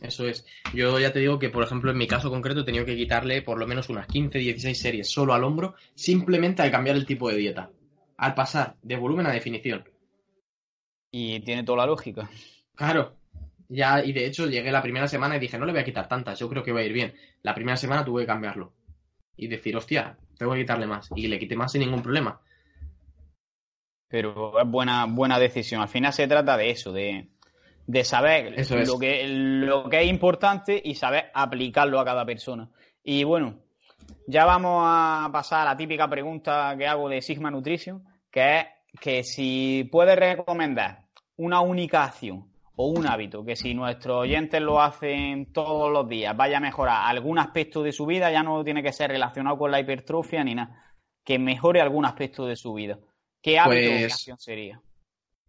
[0.01, 0.45] Eso es.
[0.75, 3.43] Yo ya te digo que, por ejemplo, en mi caso concreto he tenido que quitarle
[3.43, 7.29] por lo menos unas 15, 16 series solo al hombro, simplemente al cambiar el tipo
[7.29, 7.71] de dieta,
[8.17, 9.85] al pasar de volumen a definición.
[11.11, 12.29] Y tiene toda la lógica.
[12.75, 13.17] Claro,
[13.69, 16.09] ya, y de hecho llegué la primera semana y dije, no le voy a quitar
[16.09, 17.15] tantas, yo creo que va a ir bien.
[17.43, 18.75] La primera semana tuve que cambiarlo.
[19.37, 21.09] Y decir, hostia, tengo que quitarle más.
[21.15, 22.41] Y le quité más sin ningún problema.
[24.09, 25.81] pero es buena, buena decisión.
[25.81, 27.29] Al final se trata de eso, de,
[28.05, 28.55] saber
[28.87, 32.69] lo, que, lo que es importante y saber aplicarlo a cada persona.
[33.05, 33.61] Y bueno,
[34.27, 38.67] ya vamos a pasar a la típica pregunta que hago de Sigma Nutrition, que es
[39.01, 41.05] que si puedes recomendar
[41.37, 42.52] una única acción
[42.83, 47.03] o un hábito que si nuestros oyentes lo hacen todos los días vaya a mejorar
[47.05, 50.55] algún aspecto de su vida, ya no tiene que ser relacionado con la hipertrofia ni
[50.57, 50.85] nada,
[51.25, 52.99] que mejore algún aspecto de su vida.
[53.41, 54.81] ¿Qué hábito o qué pues acción sería?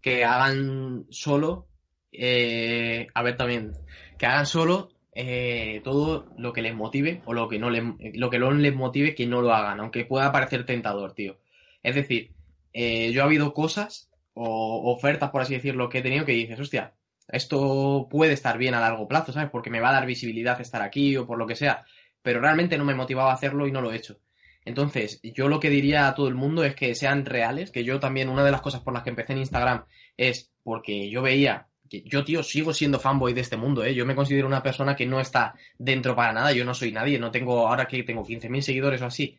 [0.01, 1.67] Que hagan solo,
[2.11, 3.71] eh, a ver también,
[4.17, 8.29] que hagan solo eh, todo lo que les motive o lo que no les, lo
[8.29, 11.37] que no les motive que no lo hagan, aunque pueda parecer tentador, tío.
[11.81, 12.31] Es decir,
[12.73, 16.59] eh, yo ha habido cosas o ofertas, por así decirlo, que he tenido que dices,
[16.59, 16.93] hostia,
[17.27, 19.49] esto puede estar bien a largo plazo, ¿sabes?
[19.49, 21.85] Porque me va a dar visibilidad estar aquí o por lo que sea,
[22.21, 24.19] pero realmente no me motivaba a hacerlo y no lo he hecho.
[24.65, 27.99] Entonces, yo lo que diría a todo el mundo es que sean reales, que yo
[27.99, 31.67] también, una de las cosas por las que empecé en Instagram es porque yo veía
[31.89, 33.93] que yo, tío, sigo siendo fanboy de este mundo, ¿eh?
[33.93, 37.19] Yo me considero una persona que no está dentro para nada, yo no soy nadie,
[37.19, 39.37] no tengo, ahora que tengo 15.000 seguidores o así,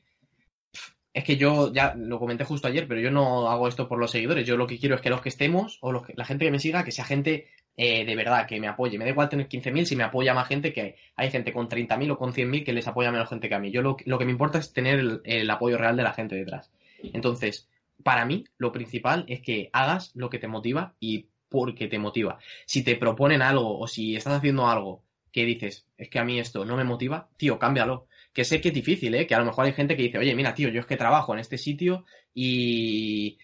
[1.12, 4.11] es que yo ya lo comenté justo ayer, pero yo no hago esto por los
[4.11, 4.47] seguidores.
[4.47, 6.85] Yo lo que quiero es que los que estemos, o la gente que me siga,
[6.85, 8.99] que sea gente eh, de verdad, que me apoye.
[8.99, 12.12] Me da igual tener 15.000 si me apoya más gente que hay gente con 30.000
[12.12, 13.70] o con 100.000 que les apoya menos gente que a mí.
[13.70, 16.70] Yo lo, que me importa es tener el, apoyo real de la gente detrás.
[17.03, 17.68] Entonces,
[18.03, 22.39] para mí, lo principal es que hagas lo que te motiva y porque te motiva.
[22.66, 25.03] Si te proponen algo o si estás haciendo algo
[25.33, 28.68] que dices, es que a mí esto no me motiva, tío, cámbialo que sé que
[28.68, 29.27] es difícil, ¿eh?
[29.27, 31.33] Que a lo mejor hay gente que dice, oye, mira, tío, yo es que trabajo
[31.33, 32.05] en este sitio
[32.35, 33.39] y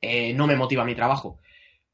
[0.00, 1.38] eh, no me motiva mi trabajo.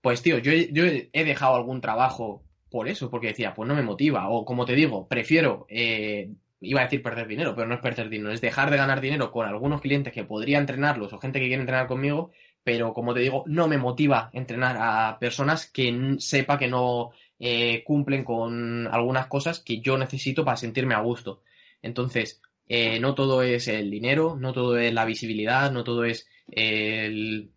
[0.01, 3.83] Pues, tío, yo, yo, he dejado algún trabajo por eso, porque decía, pues no me
[3.83, 4.29] motiva.
[4.31, 6.31] O como te digo, prefiero, eh,
[6.61, 9.31] iba a decir perder dinero, pero no es perder dinero, es dejar de ganar dinero
[9.33, 12.31] con algunos clientes que podría entrenarlos o gente que quiere entrenar conmigo,
[12.63, 17.83] pero como te digo, no me motiva entrenar a personas que sepa que no eh,
[17.85, 21.43] cumplen con algunas cosas que yo necesito para sentirme a gusto.
[21.83, 26.29] Entonces, eh, no todo es el dinero, no todo es la visibilidad, no todo es
[26.49, 27.51] el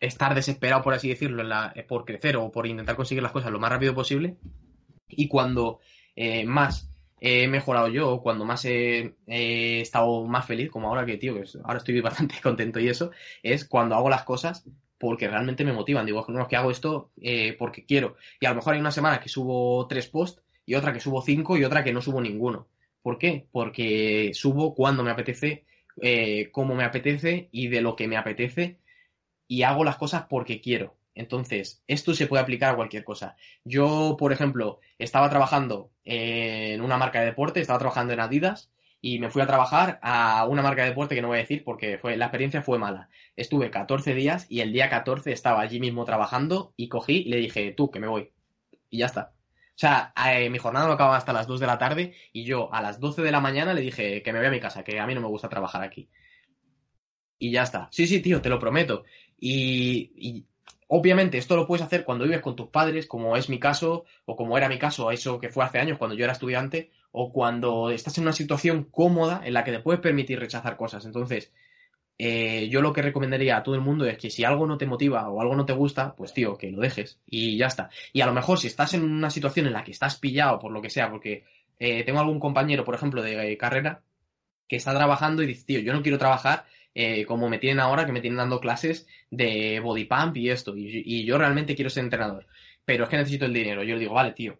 [0.00, 1.44] estar desesperado, por así decirlo,
[1.88, 4.36] por crecer o por intentar conseguir las cosas lo más rápido posible.
[5.08, 5.80] Y cuando
[6.16, 6.90] eh, más
[7.20, 11.78] he mejorado yo, cuando más he, estado más feliz, como ahora que, tío, que ahora
[11.78, 13.10] estoy bastante contento y eso,
[13.42, 14.64] es cuando hago las cosas
[14.98, 16.06] porque realmente me motivan.
[16.06, 18.16] Digo, no, es que hago esto eh, porque quiero.
[18.40, 21.22] Y a lo mejor hay una semana que subo tres posts y otra que subo
[21.22, 22.68] cinco y otra que no subo ninguno.
[23.02, 23.46] ¿Por qué?
[23.52, 25.64] Porque subo cuando me apetece,
[26.02, 28.78] eh, cómo me apetece y de lo que me apetece
[29.48, 30.96] y hago las cosas porque quiero.
[31.14, 33.36] Entonces, esto se puede aplicar a cualquier cosa.
[33.64, 38.70] Yo, por ejemplo, estaba trabajando en una marca de deporte, estaba trabajando en Adidas
[39.00, 41.64] y me fui a trabajar a una marca de deporte que no voy a decir
[41.64, 43.08] porque fue, la experiencia fue mala.
[43.34, 47.38] Estuve 14 días y el día 14 estaba allí mismo trabajando y cogí y le
[47.38, 48.30] dije, tú, que me voy.
[48.90, 49.32] Y ya está.
[49.78, 52.72] O sea, eh, mi jornada no acababa hasta las 2 de la tarde y yo
[52.72, 55.00] a las 12 de la mañana le dije que me voy a mi casa, que
[55.00, 56.08] a mí no me gusta trabajar aquí.
[57.38, 57.88] Y ya está.
[57.92, 59.04] Sí, sí, tío, te lo prometo.
[59.38, 60.44] Y,
[60.88, 64.36] obviamente esto lo puedes hacer cuando vives con tus padres, como es mi caso, o
[64.36, 67.90] como era mi caso, eso que fue hace años cuando yo era estudiante, o cuando
[67.90, 71.04] estás en una situación cómoda en la que te puedes permitir rechazar cosas.
[71.04, 71.52] Entonces,
[72.18, 74.86] eh, yo lo que recomendaría a todo el mundo es que si algo no te
[74.86, 77.90] motiva o algo no te gusta, pues tío, que lo dejes y ya está.
[78.12, 80.72] Y a lo mejor si estás en una situación en la que estás pillado por
[80.72, 81.44] lo que sea, porque
[81.78, 84.02] eh, tengo algún compañero, por ejemplo, de carrera,
[84.68, 86.66] que está trabajando y dice, tío, yo no quiero trabajar
[87.00, 90.74] eh, como me tienen ahora, que me tienen dando clases de body pump y esto,
[90.76, 92.46] y, yo realmente quiero ser entrenador,
[92.84, 93.84] pero es que necesito el dinero.
[93.84, 94.58] Yo le digo, vale, tío,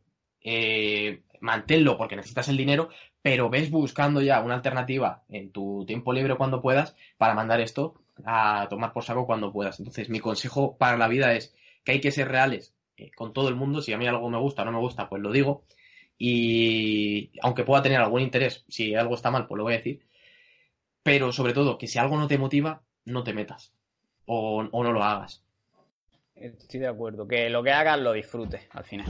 [1.40, 2.90] manténlo porque necesitas el dinero,
[3.22, 8.00] pero ves buscando ya una alternativa en tu tiempo libre cuando puedas para mandar esto
[8.24, 9.80] a tomar por saco cuando puedas.
[9.80, 13.48] Entonces, mi consejo para la vida es que hay que ser reales eh, con todo
[13.48, 13.82] el mundo.
[13.82, 15.64] Si a mí algo me gusta o no me gusta, pues lo digo.
[16.18, 20.07] Y aunque pueda tener algún interés, si algo está mal, pues lo voy a decir.
[21.08, 23.72] Pero sobre todo, que si algo no te motiva, no te metas.
[24.26, 25.42] O, no lo hagas.
[26.34, 27.26] Estoy de acuerdo.
[27.26, 29.06] Que lo que hagas lo disfrutes al final.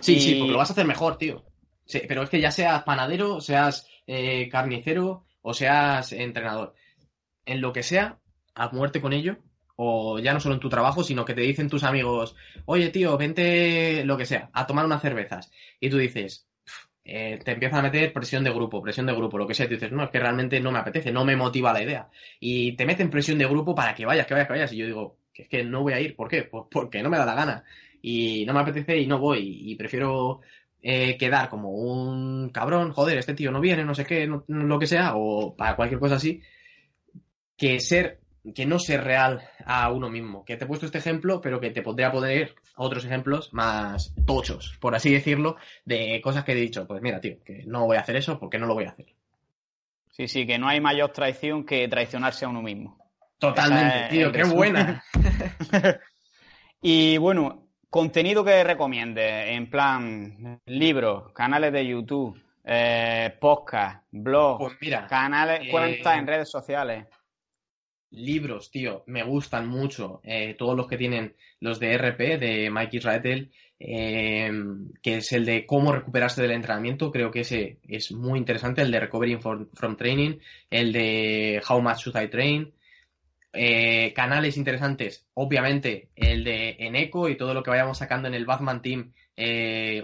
[0.00, 1.42] Sí, sí, porque lo vas a hacer mejor, tío.
[1.86, 6.74] Sí, pero es que ya seas panadero, seas eh, carnicero o seas entrenador.
[7.46, 8.18] En lo que sea,
[8.54, 9.38] a muerte con ello,
[9.76, 12.36] o ya no solo en tu trabajo, sino que te dicen tus amigos,
[12.66, 15.50] oye tío, vente lo que sea, a tomar unas cervezas.
[15.80, 16.46] Y tú dices,
[17.08, 19.66] eh, te empiezan a meter presión de grupo, presión de grupo, lo que sea.
[19.66, 22.08] Y tú dices, no, es que realmente no me apetece, no me motiva la idea.
[22.40, 24.72] Y te meten presión de grupo para que vayas, que vayas, que vayas.
[24.72, 26.16] Y yo digo, que es que no voy a ir.
[26.16, 26.42] ¿Por qué?
[26.42, 27.64] Pues porque no me da la gana.
[28.02, 29.70] Y no me apetece y no voy.
[29.70, 30.40] Y prefiero
[30.82, 34.86] eh, quedar como un cabrón, joder, este tío no viene, no sé qué, lo que
[34.86, 36.42] sea, o para cualquier cosa así,
[37.56, 38.20] que ser
[38.54, 40.44] que no ser real a uno mismo.
[40.44, 44.76] Que te he puesto este ejemplo, pero que te podría poner otros ejemplos más tochos,
[44.80, 46.86] por así decirlo, de cosas que he dicho.
[46.86, 49.06] Pues mira, tío, que no voy a hacer eso porque no lo voy a hacer.
[50.10, 52.98] Sí, sí, que no hay mayor traición que traicionarse a uno mismo.
[53.38, 55.04] Totalmente, tío, qué buena.
[56.80, 64.76] y bueno, contenido que recomiende, en plan libros, canales de YouTube, eh, podcast, blog, pues
[64.80, 67.06] mira, canales, cuentas en redes sociales.
[68.16, 70.20] Libros, tío, me gustan mucho.
[70.24, 74.50] Eh, todos los que tienen los de RP, de Mike Israel, eh,
[75.02, 77.12] que es el de cómo recuperarse del entrenamiento.
[77.12, 78.80] Creo que ese es muy interesante.
[78.80, 80.38] El de Recovery from, Training,
[80.70, 82.72] el de How Much Should I Train.
[83.52, 88.44] Eh, canales interesantes, obviamente el de Eneco y todo lo que vayamos sacando en el
[88.44, 89.12] Batman Team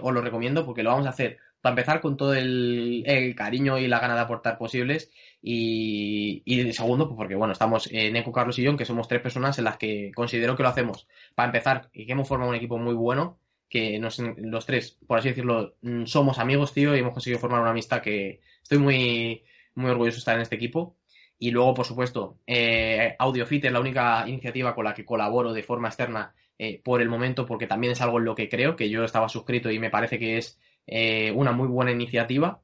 [0.01, 3.87] os lo recomiendo porque lo vamos a hacer para empezar con todo el, cariño y
[3.87, 5.09] la gana de aportar posibles
[5.41, 9.21] y, y segundo, pues porque bueno, estamos en Eco, Carlos y yo, que somos tres
[9.21, 12.57] personas en las que considero que lo hacemos para empezar y que hemos formado un
[12.57, 13.39] equipo muy bueno,
[13.69, 17.71] que los tres, por así decirlo, mm, somos amigos, tío, y hemos conseguido formar una
[17.71, 19.43] amistad que estoy muy,
[19.75, 20.97] muy orgulloso de estar en este equipo.
[21.39, 25.63] Y luego, por supuesto, eh, AudioFit es la única iniciativa con la que colaboro de
[25.63, 28.89] forma externa eh, por el momento, porque también es algo en lo que creo, que
[28.89, 32.61] yo estaba suscrito y me parece que es eh, una muy buena iniciativa.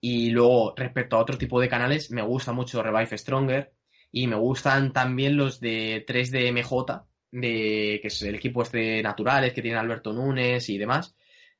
[0.00, 3.72] Y luego, respecto a otro tipo de canales, me gusta mucho Revive Stronger
[4.10, 9.62] y me gustan también los de 3DMJ, de, que es el equipo este Naturales que
[9.62, 11.14] tiene Alberto Núñez y demás.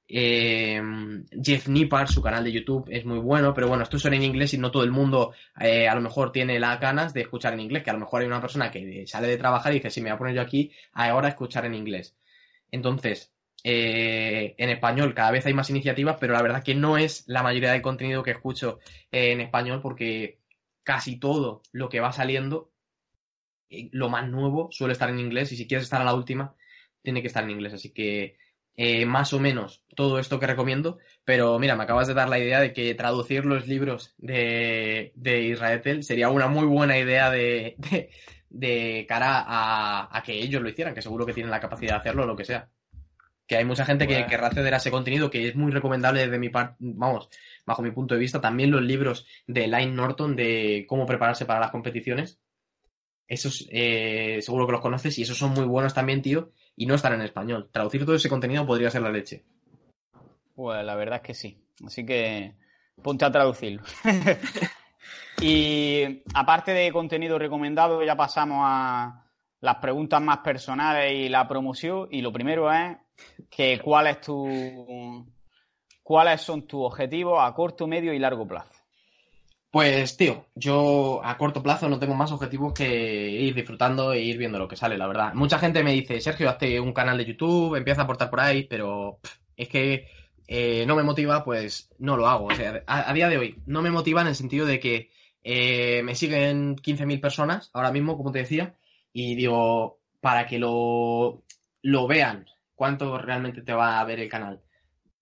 [0.09, 0.83] Eh,
[1.43, 4.53] Jeff Nippard, su canal de YouTube es muy bueno, pero bueno, estos son en inglés
[4.53, 7.61] y no todo el mundo eh, a lo mejor tiene las ganas de escuchar en
[7.61, 10.01] inglés, que a lo mejor hay una persona que sale de trabajar y dice, si
[10.03, 12.15] me voy a poner yo aquí, ahora escuchar en inglés.
[12.71, 13.32] Entonces,
[13.65, 17.43] eh, en español cada vez hay más iniciativas, pero la verdad que no es la
[17.43, 20.41] mayoría del contenido que escucho en español porque
[20.83, 22.73] casi todo lo que va saliendo,
[23.71, 26.57] eh, lo más nuevo, suele estar en inglés y si quieres estar a la última,
[27.03, 27.75] tiene que estar en inglés.
[27.75, 28.37] Así que
[28.77, 32.39] eh, más o menos todo esto que recomiendo, pero mira, me acabas de dar la
[32.39, 37.77] idea de que traducir los libros de, de Israel sería una muy buena idea de,
[38.51, 41.99] de, cara a, a, que ellos lo hicieran, que seguro que tienen la capacidad de
[42.01, 42.71] hacerlo lo que sea
[43.53, 46.39] que hay mucha gente que querrá acceder a ese contenido que es muy recomendable desde
[46.39, 47.29] mi parte, vamos,
[47.67, 48.41] bajo mi punto de vista.
[48.41, 52.41] También los libros de Line Norton de cómo prepararse para las competiciones.
[53.29, 56.95] Esos eh, seguro que los conoces y esos son muy buenos también, tío, y no
[56.95, 57.69] están en español.
[57.71, 59.45] Traducir todo ese contenido podría ser la leche.
[60.55, 61.59] Pues la verdad es que sí.
[61.85, 62.55] Así que
[63.03, 63.83] ponte a traducirlo.
[65.43, 69.27] y aparte de contenido recomendado, ya pasamos a
[69.61, 72.09] las preguntas más personales y la promoción.
[72.11, 72.97] Y lo primero es
[73.51, 75.27] que cuál es tu,
[76.03, 78.71] cuáles son tus objetivos a corto, medio y largo plazo.
[79.71, 84.37] Pues, tío, yo a corto plazo no tengo más objetivos que ir disfrutando e ir
[84.37, 85.33] viendo lo que sale, la verdad.
[85.33, 88.65] Mucha gente me dice, Sergio, hazte un canal de YouTube, empieza a aportar por ahí,
[88.65, 89.21] pero
[89.57, 90.09] es que
[90.47, 92.49] eh, no me motiva, pues no lo hago.
[92.49, 95.11] O sea, a, día de hoy no me motiva en el sentido de que
[95.43, 98.75] eh, me siguen 15.000 personas ahora mismo, como te decía,
[99.11, 101.45] y digo, para que lo,
[101.81, 102.45] lo vean
[102.83, 104.61] cuánto realmente te va a ver el canal.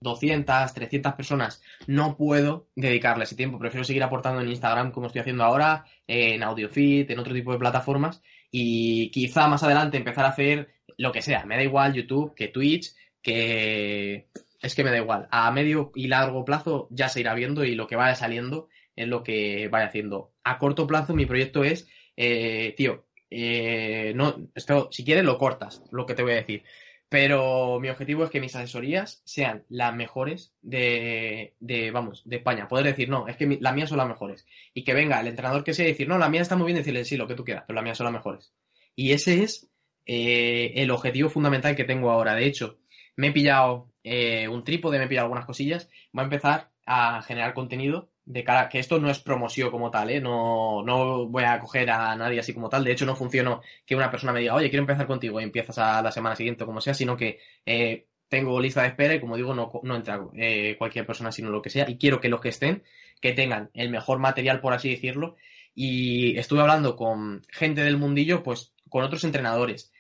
[0.01, 3.59] 200, 300 personas, no puedo dedicarle ese tiempo.
[3.59, 7.59] Prefiero seguir aportando en Instagram como estoy haciendo ahora, en AudioFit, en otro tipo de
[7.59, 11.45] plataformas y quizá más adelante empezar a hacer lo que sea.
[11.45, 14.31] Me da igual YouTube, que Twitch, que
[14.63, 15.29] es que me da igual.
[15.31, 19.07] A medio y largo plazo ya se irá viendo y lo que vaya saliendo es
[19.07, 20.33] lo que vaya haciendo.
[20.45, 21.87] A corto plazo mi proyecto es,
[22.17, 26.63] eh, tío, eh, no, esto, si quieres lo cortas, lo que te voy a decir.
[27.11, 32.69] Pero mi objetivo es que mis asesorías sean las mejores de, de vamos, de España.
[32.69, 34.47] Poder decir, no, es que las mías son las mejores.
[34.75, 36.79] Y que venga el entrenador que sea y decir, no, la mía está muy bien,
[36.79, 38.53] decirle, sí, lo que tú quieras, pero las mías son las mejores.
[38.95, 39.69] Y ese es
[40.07, 42.37] eh, el objetivo fundamental que tengo ahora.
[42.37, 42.79] De hecho,
[43.17, 45.91] me he pillado eh, un trípode, me he pillado algunas cosillas.
[46.13, 50.11] Voy a empezar a generar contenido de cara que esto no es promoción como tal,
[50.11, 50.21] ¿eh?
[50.21, 52.85] No, no voy a coger a nadie así como tal.
[52.85, 55.79] De hecho, no funciona que una persona me diga, oye, quiero empezar contigo y empiezas
[55.79, 59.21] a la semana siguiente o como sea, sino que eh, tengo lista de espera y
[59.21, 61.89] como digo, no, no entra eh, cualquier persona sino lo que sea.
[61.89, 62.85] Y quiero que los que estén,
[63.21, 65.37] que tengan el mejor material, por así decirlo.
[65.75, 69.93] Y estuve hablando con gente del mundillo, pues con otros entrenadores.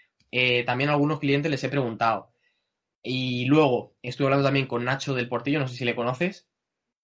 [0.66, 2.32] También a algunos clientes les he preguntado.
[3.02, 6.48] Y luego estuve hablando también con Nacho del Portillo, no sé si le conoces.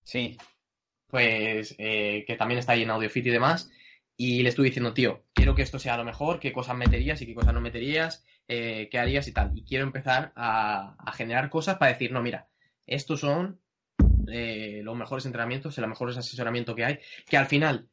[0.05, 0.37] Sí
[1.09, 3.71] pues eh, que también está ahí en AudioFit y demás,
[4.17, 7.27] y le estuve diciendo, tío, quiero que esto sea lo mejor, qué cosas meterías y
[7.27, 9.53] qué cosas no meterías, eh, qué harías y tal.
[9.55, 12.49] Y quiero empezar a, generar cosas para decir, no, mira,
[12.87, 13.61] estos son
[14.29, 16.99] eh, los mejores entrenamientos, el mejor asesoramiento que hay,
[17.29, 17.89] que al final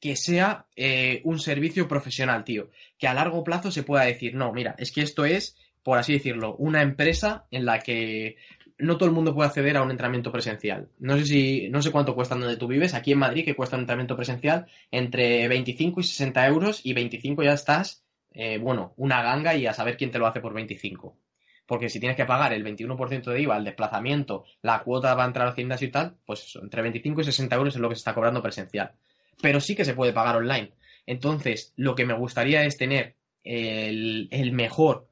[0.00, 2.70] que sea eh, un servicio profesional, tío.
[2.98, 6.12] Que a largo plazo se pueda decir, no, mira, es que esto es, por así
[6.12, 8.36] decirlo, una empresa en la que
[8.78, 10.88] no todo el mundo puede acceder a un entrenamiento presencial.
[10.98, 13.76] No sé si, no sé cuánto cuesta donde tú vives, aquí en Madrid, que cuesta
[13.76, 19.22] un entrenamiento presencial entre 25 y 60 euros, y 25 ya estás, eh, bueno, una
[19.22, 21.16] ganga y a saber quién te lo hace por 25.
[21.66, 25.26] Porque si tienes que pagar el 21% de IVA, el desplazamiento, la cuota va a
[25.26, 28.00] entrar al gimnasio y tal, pues entre 25 y 60 euros es lo que se
[28.00, 28.92] está cobrando presencial.
[29.42, 30.72] Pero sí que se puede pagar online.
[31.04, 35.08] Entonces, lo que me gustaría es tener el, el mejor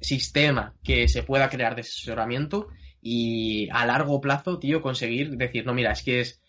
[0.00, 2.68] sistema que se pueda crear de asesoramiento
[3.02, 6.42] y a largo plazo, tío, conseguir decir, no, mira, es que es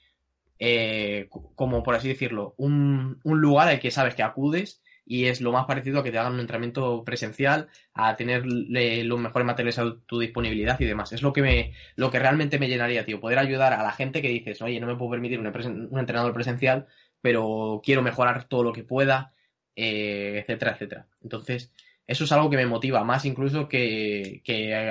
[0.64, 5.42] eh, como por así decirlo, un, un, lugar al que sabes que acudes y es
[5.42, 9.80] lo más parecido a que te hagan un entrenamiento presencial, a tener los mejores materiales
[9.80, 11.14] a tu disponibilidad y demás.
[11.14, 14.22] Es lo que me, lo que realmente me llenaría, tío, poder ayudar a la gente
[14.22, 16.86] que dices, oye, no me puedo permitir un, un entrenador presencial,
[17.22, 19.34] pero quiero mejorar todo lo que pueda,
[19.76, 21.08] eh, etcétera, etcétera.
[21.24, 21.74] Entonces,
[22.12, 24.42] eso es algo que me motiva más incluso que,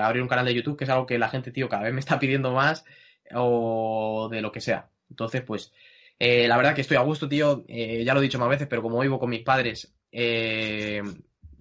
[0.03, 2.01] abrir un canal de YouTube, que es algo que la gente, tío, cada vez me
[2.01, 2.85] está pidiendo más
[3.35, 4.89] o de lo que sea.
[5.11, 5.73] Entonces, pues,
[6.19, 7.65] eh, la verdad que estoy a gusto, tío.
[7.69, 11.03] Eh, ya lo he dicho más veces, pero como vivo con mis padres, eh,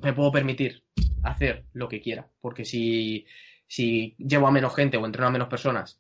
[0.02, 0.84] me puedo permitir
[1.24, 2.30] hacer lo que quiera.
[2.40, 3.26] Porque si,
[3.68, 6.00] si llevo a menos gente o entreno a menos personas,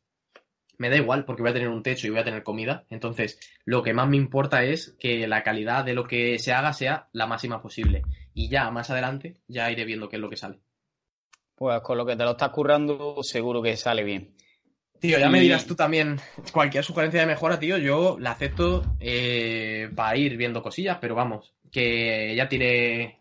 [0.79, 2.85] me da igual porque voy a tener un techo y voy a tener comida.
[2.89, 6.73] Entonces, lo que más me importa es que la calidad de lo que se haga
[6.73, 8.01] sea la máxima posible
[8.33, 10.59] y ya más adelante ya iré viendo qué es lo que sale.
[11.53, 14.33] Pues con lo que te lo estás currando, seguro que sale bien.
[14.99, 16.19] Tío, ya me dirás tú también
[16.51, 21.53] cualquier sugerencia de mejora, tío, yo la acepto eh, para ir viendo cosillas, pero vamos,
[21.71, 23.17] que ya te iré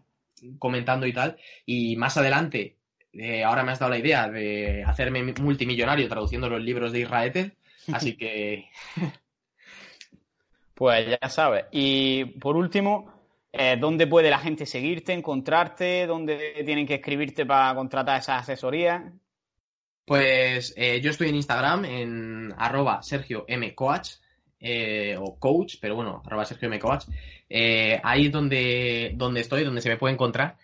[0.58, 1.36] comentando y tal.
[1.66, 2.77] Y más adelante,
[3.12, 7.52] eh, ahora me has dado la idea de hacerme multimillonario traduciendo los libros de Israel,
[7.92, 8.68] así que...
[10.74, 11.66] pues ya sabes.
[11.72, 13.18] Y por último,
[13.52, 16.06] eh, ¿Dónde puede la gente seguirte, encontrarte?
[16.06, 19.12] ¿Dónde tienen que escribirte para contratar esa asesoría?
[20.04, 23.74] Pues eh, yo estoy en Instagram en arroba Sergio M.
[23.74, 24.10] Coach,
[24.60, 26.78] eh, o coach, pero bueno, arroba Sergio M.
[26.78, 27.06] Coach.
[27.50, 30.56] ahí es donde, donde estoy, donde se me puede encontrar.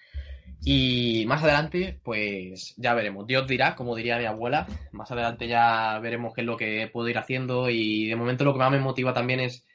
[0.66, 3.26] Y más adelante, pues ya veremos.
[3.26, 4.66] Dios dirá, como diría mi abuela.
[4.92, 7.68] Más adelante ya veremos qué es lo que puedo ir haciendo.
[7.68, 9.66] Y de momento lo que más me motiva también es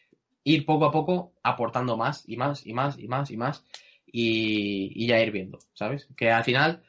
[0.44, 3.64] ir poco a poco aportando más y más y más y más y más
[4.12, 6.08] y, ya ir viendo, ¿sabes?
[6.18, 6.82] Que al final,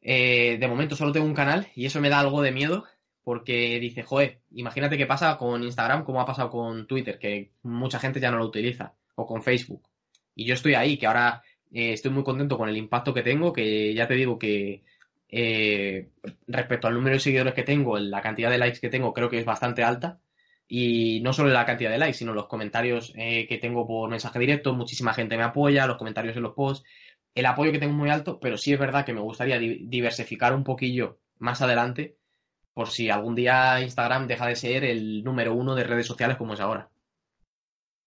[0.00, 2.84] eh, de momento solo tengo un canal y eso me da algo de miedo
[3.22, 7.98] porque dice, joder, imagínate qué pasa con Instagram como ha pasado con Twitter, que mucha
[7.98, 9.82] gente ya no lo utiliza, o con Facebook.
[10.34, 11.42] Y yo estoy ahí, que ahora
[11.72, 14.82] eh, estoy muy contento con el impacto que tengo, que ya te digo que
[15.28, 16.08] eh,
[16.46, 19.38] respecto al número de seguidores que tengo, la cantidad de likes que tengo creo que
[19.38, 20.20] es bastante alta.
[20.68, 24.38] Y no solo la cantidad de likes, sino los comentarios eh, que tengo por mensaje
[24.38, 24.74] directo.
[24.74, 26.84] Muchísima gente me apoya, los comentarios en los posts.
[27.34, 30.54] El apoyo que tengo es muy alto, pero sí es verdad que me gustaría diversificar
[30.54, 32.16] un poquillo más adelante,
[32.74, 36.54] por si algún día Instagram deja de ser el número uno de redes sociales como
[36.54, 36.88] es ahora.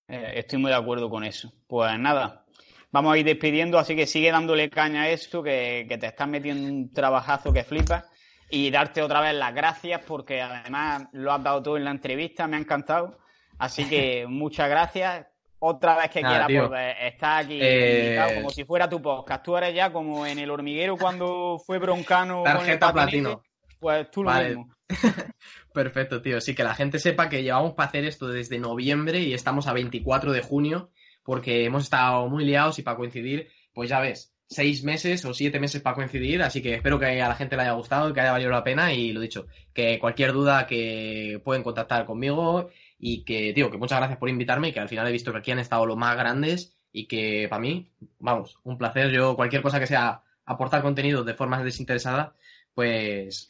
[0.07, 1.53] Estoy muy de acuerdo con eso.
[1.67, 2.43] Pues nada,
[2.91, 6.27] vamos a ir despidiendo, así que sigue dándole caña a esto, que, que te estás
[6.27, 8.05] metiendo un trabajazo que flipas
[8.49, 12.47] y darte otra vez las gracias porque además lo has dado tú en la entrevista,
[12.47, 13.19] me ha encantado.
[13.57, 15.27] Así que muchas gracias.
[15.61, 19.43] Otra vez que quieras volver, estás aquí eh, como si fuera tu podcast.
[19.43, 22.43] Tú eres ya como en el hormiguero cuando fue Broncano.
[22.43, 23.43] Tarjeta platino.
[23.77, 24.73] Pues tú lo mismo.
[25.73, 26.39] Perfecto, tío.
[26.39, 29.73] Sí, que la gente sepa que llevamos para hacer esto desde noviembre y estamos a
[29.73, 30.91] 24 de junio
[31.29, 35.59] porque hemos estado muy liados y para coincidir, pues ya ves, seis meses o siete
[35.59, 38.31] meses para coincidir, así que espero que a la gente le haya gustado, que haya
[38.31, 43.53] valido la pena y lo dicho, que cualquier duda que pueden contactar conmigo y que,
[43.53, 45.59] tío, que muchas gracias por invitarme y que al final he visto que aquí han
[45.59, 49.11] estado los más grandes y que para mí, vamos, un placer.
[49.11, 52.33] Yo cualquier cosa que sea aportar contenido de forma desinteresada,
[52.73, 53.49] pues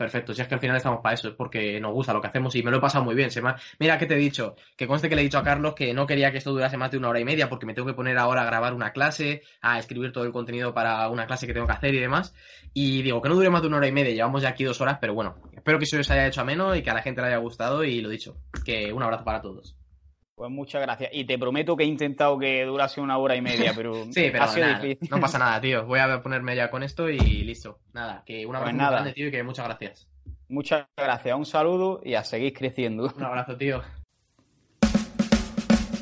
[0.00, 2.28] Perfecto, si es que al final estamos para eso, es porque nos gusta lo que
[2.28, 3.30] hacemos y me lo he pasado muy bien.
[3.30, 3.42] Se
[3.78, 6.06] Mira que te he dicho, que conste que le he dicho a Carlos que no
[6.06, 8.16] quería que esto durase más de una hora y media porque me tengo que poner
[8.16, 11.66] ahora a grabar una clase, a escribir todo el contenido para una clase que tengo
[11.66, 12.34] que hacer y demás.
[12.72, 14.80] Y digo que no dure más de una hora y media, llevamos ya aquí dos
[14.80, 17.20] horas, pero bueno, espero que se os haya hecho ameno y que a la gente
[17.20, 19.79] le haya gustado y lo dicho, que un abrazo para todos.
[20.40, 21.10] Pues muchas gracias.
[21.12, 24.46] Y te prometo que he intentado que durase una hora y media, pero, sí, pero
[25.10, 25.84] no pasa nada, tío.
[25.84, 27.78] Voy a ponerme ya con esto y listo.
[27.92, 30.08] Nada, que un abrazo pues muy grande, tío, y que muchas gracias.
[30.48, 33.12] Muchas gracias, un saludo y a seguir creciendo.
[33.14, 33.82] Un abrazo, tío.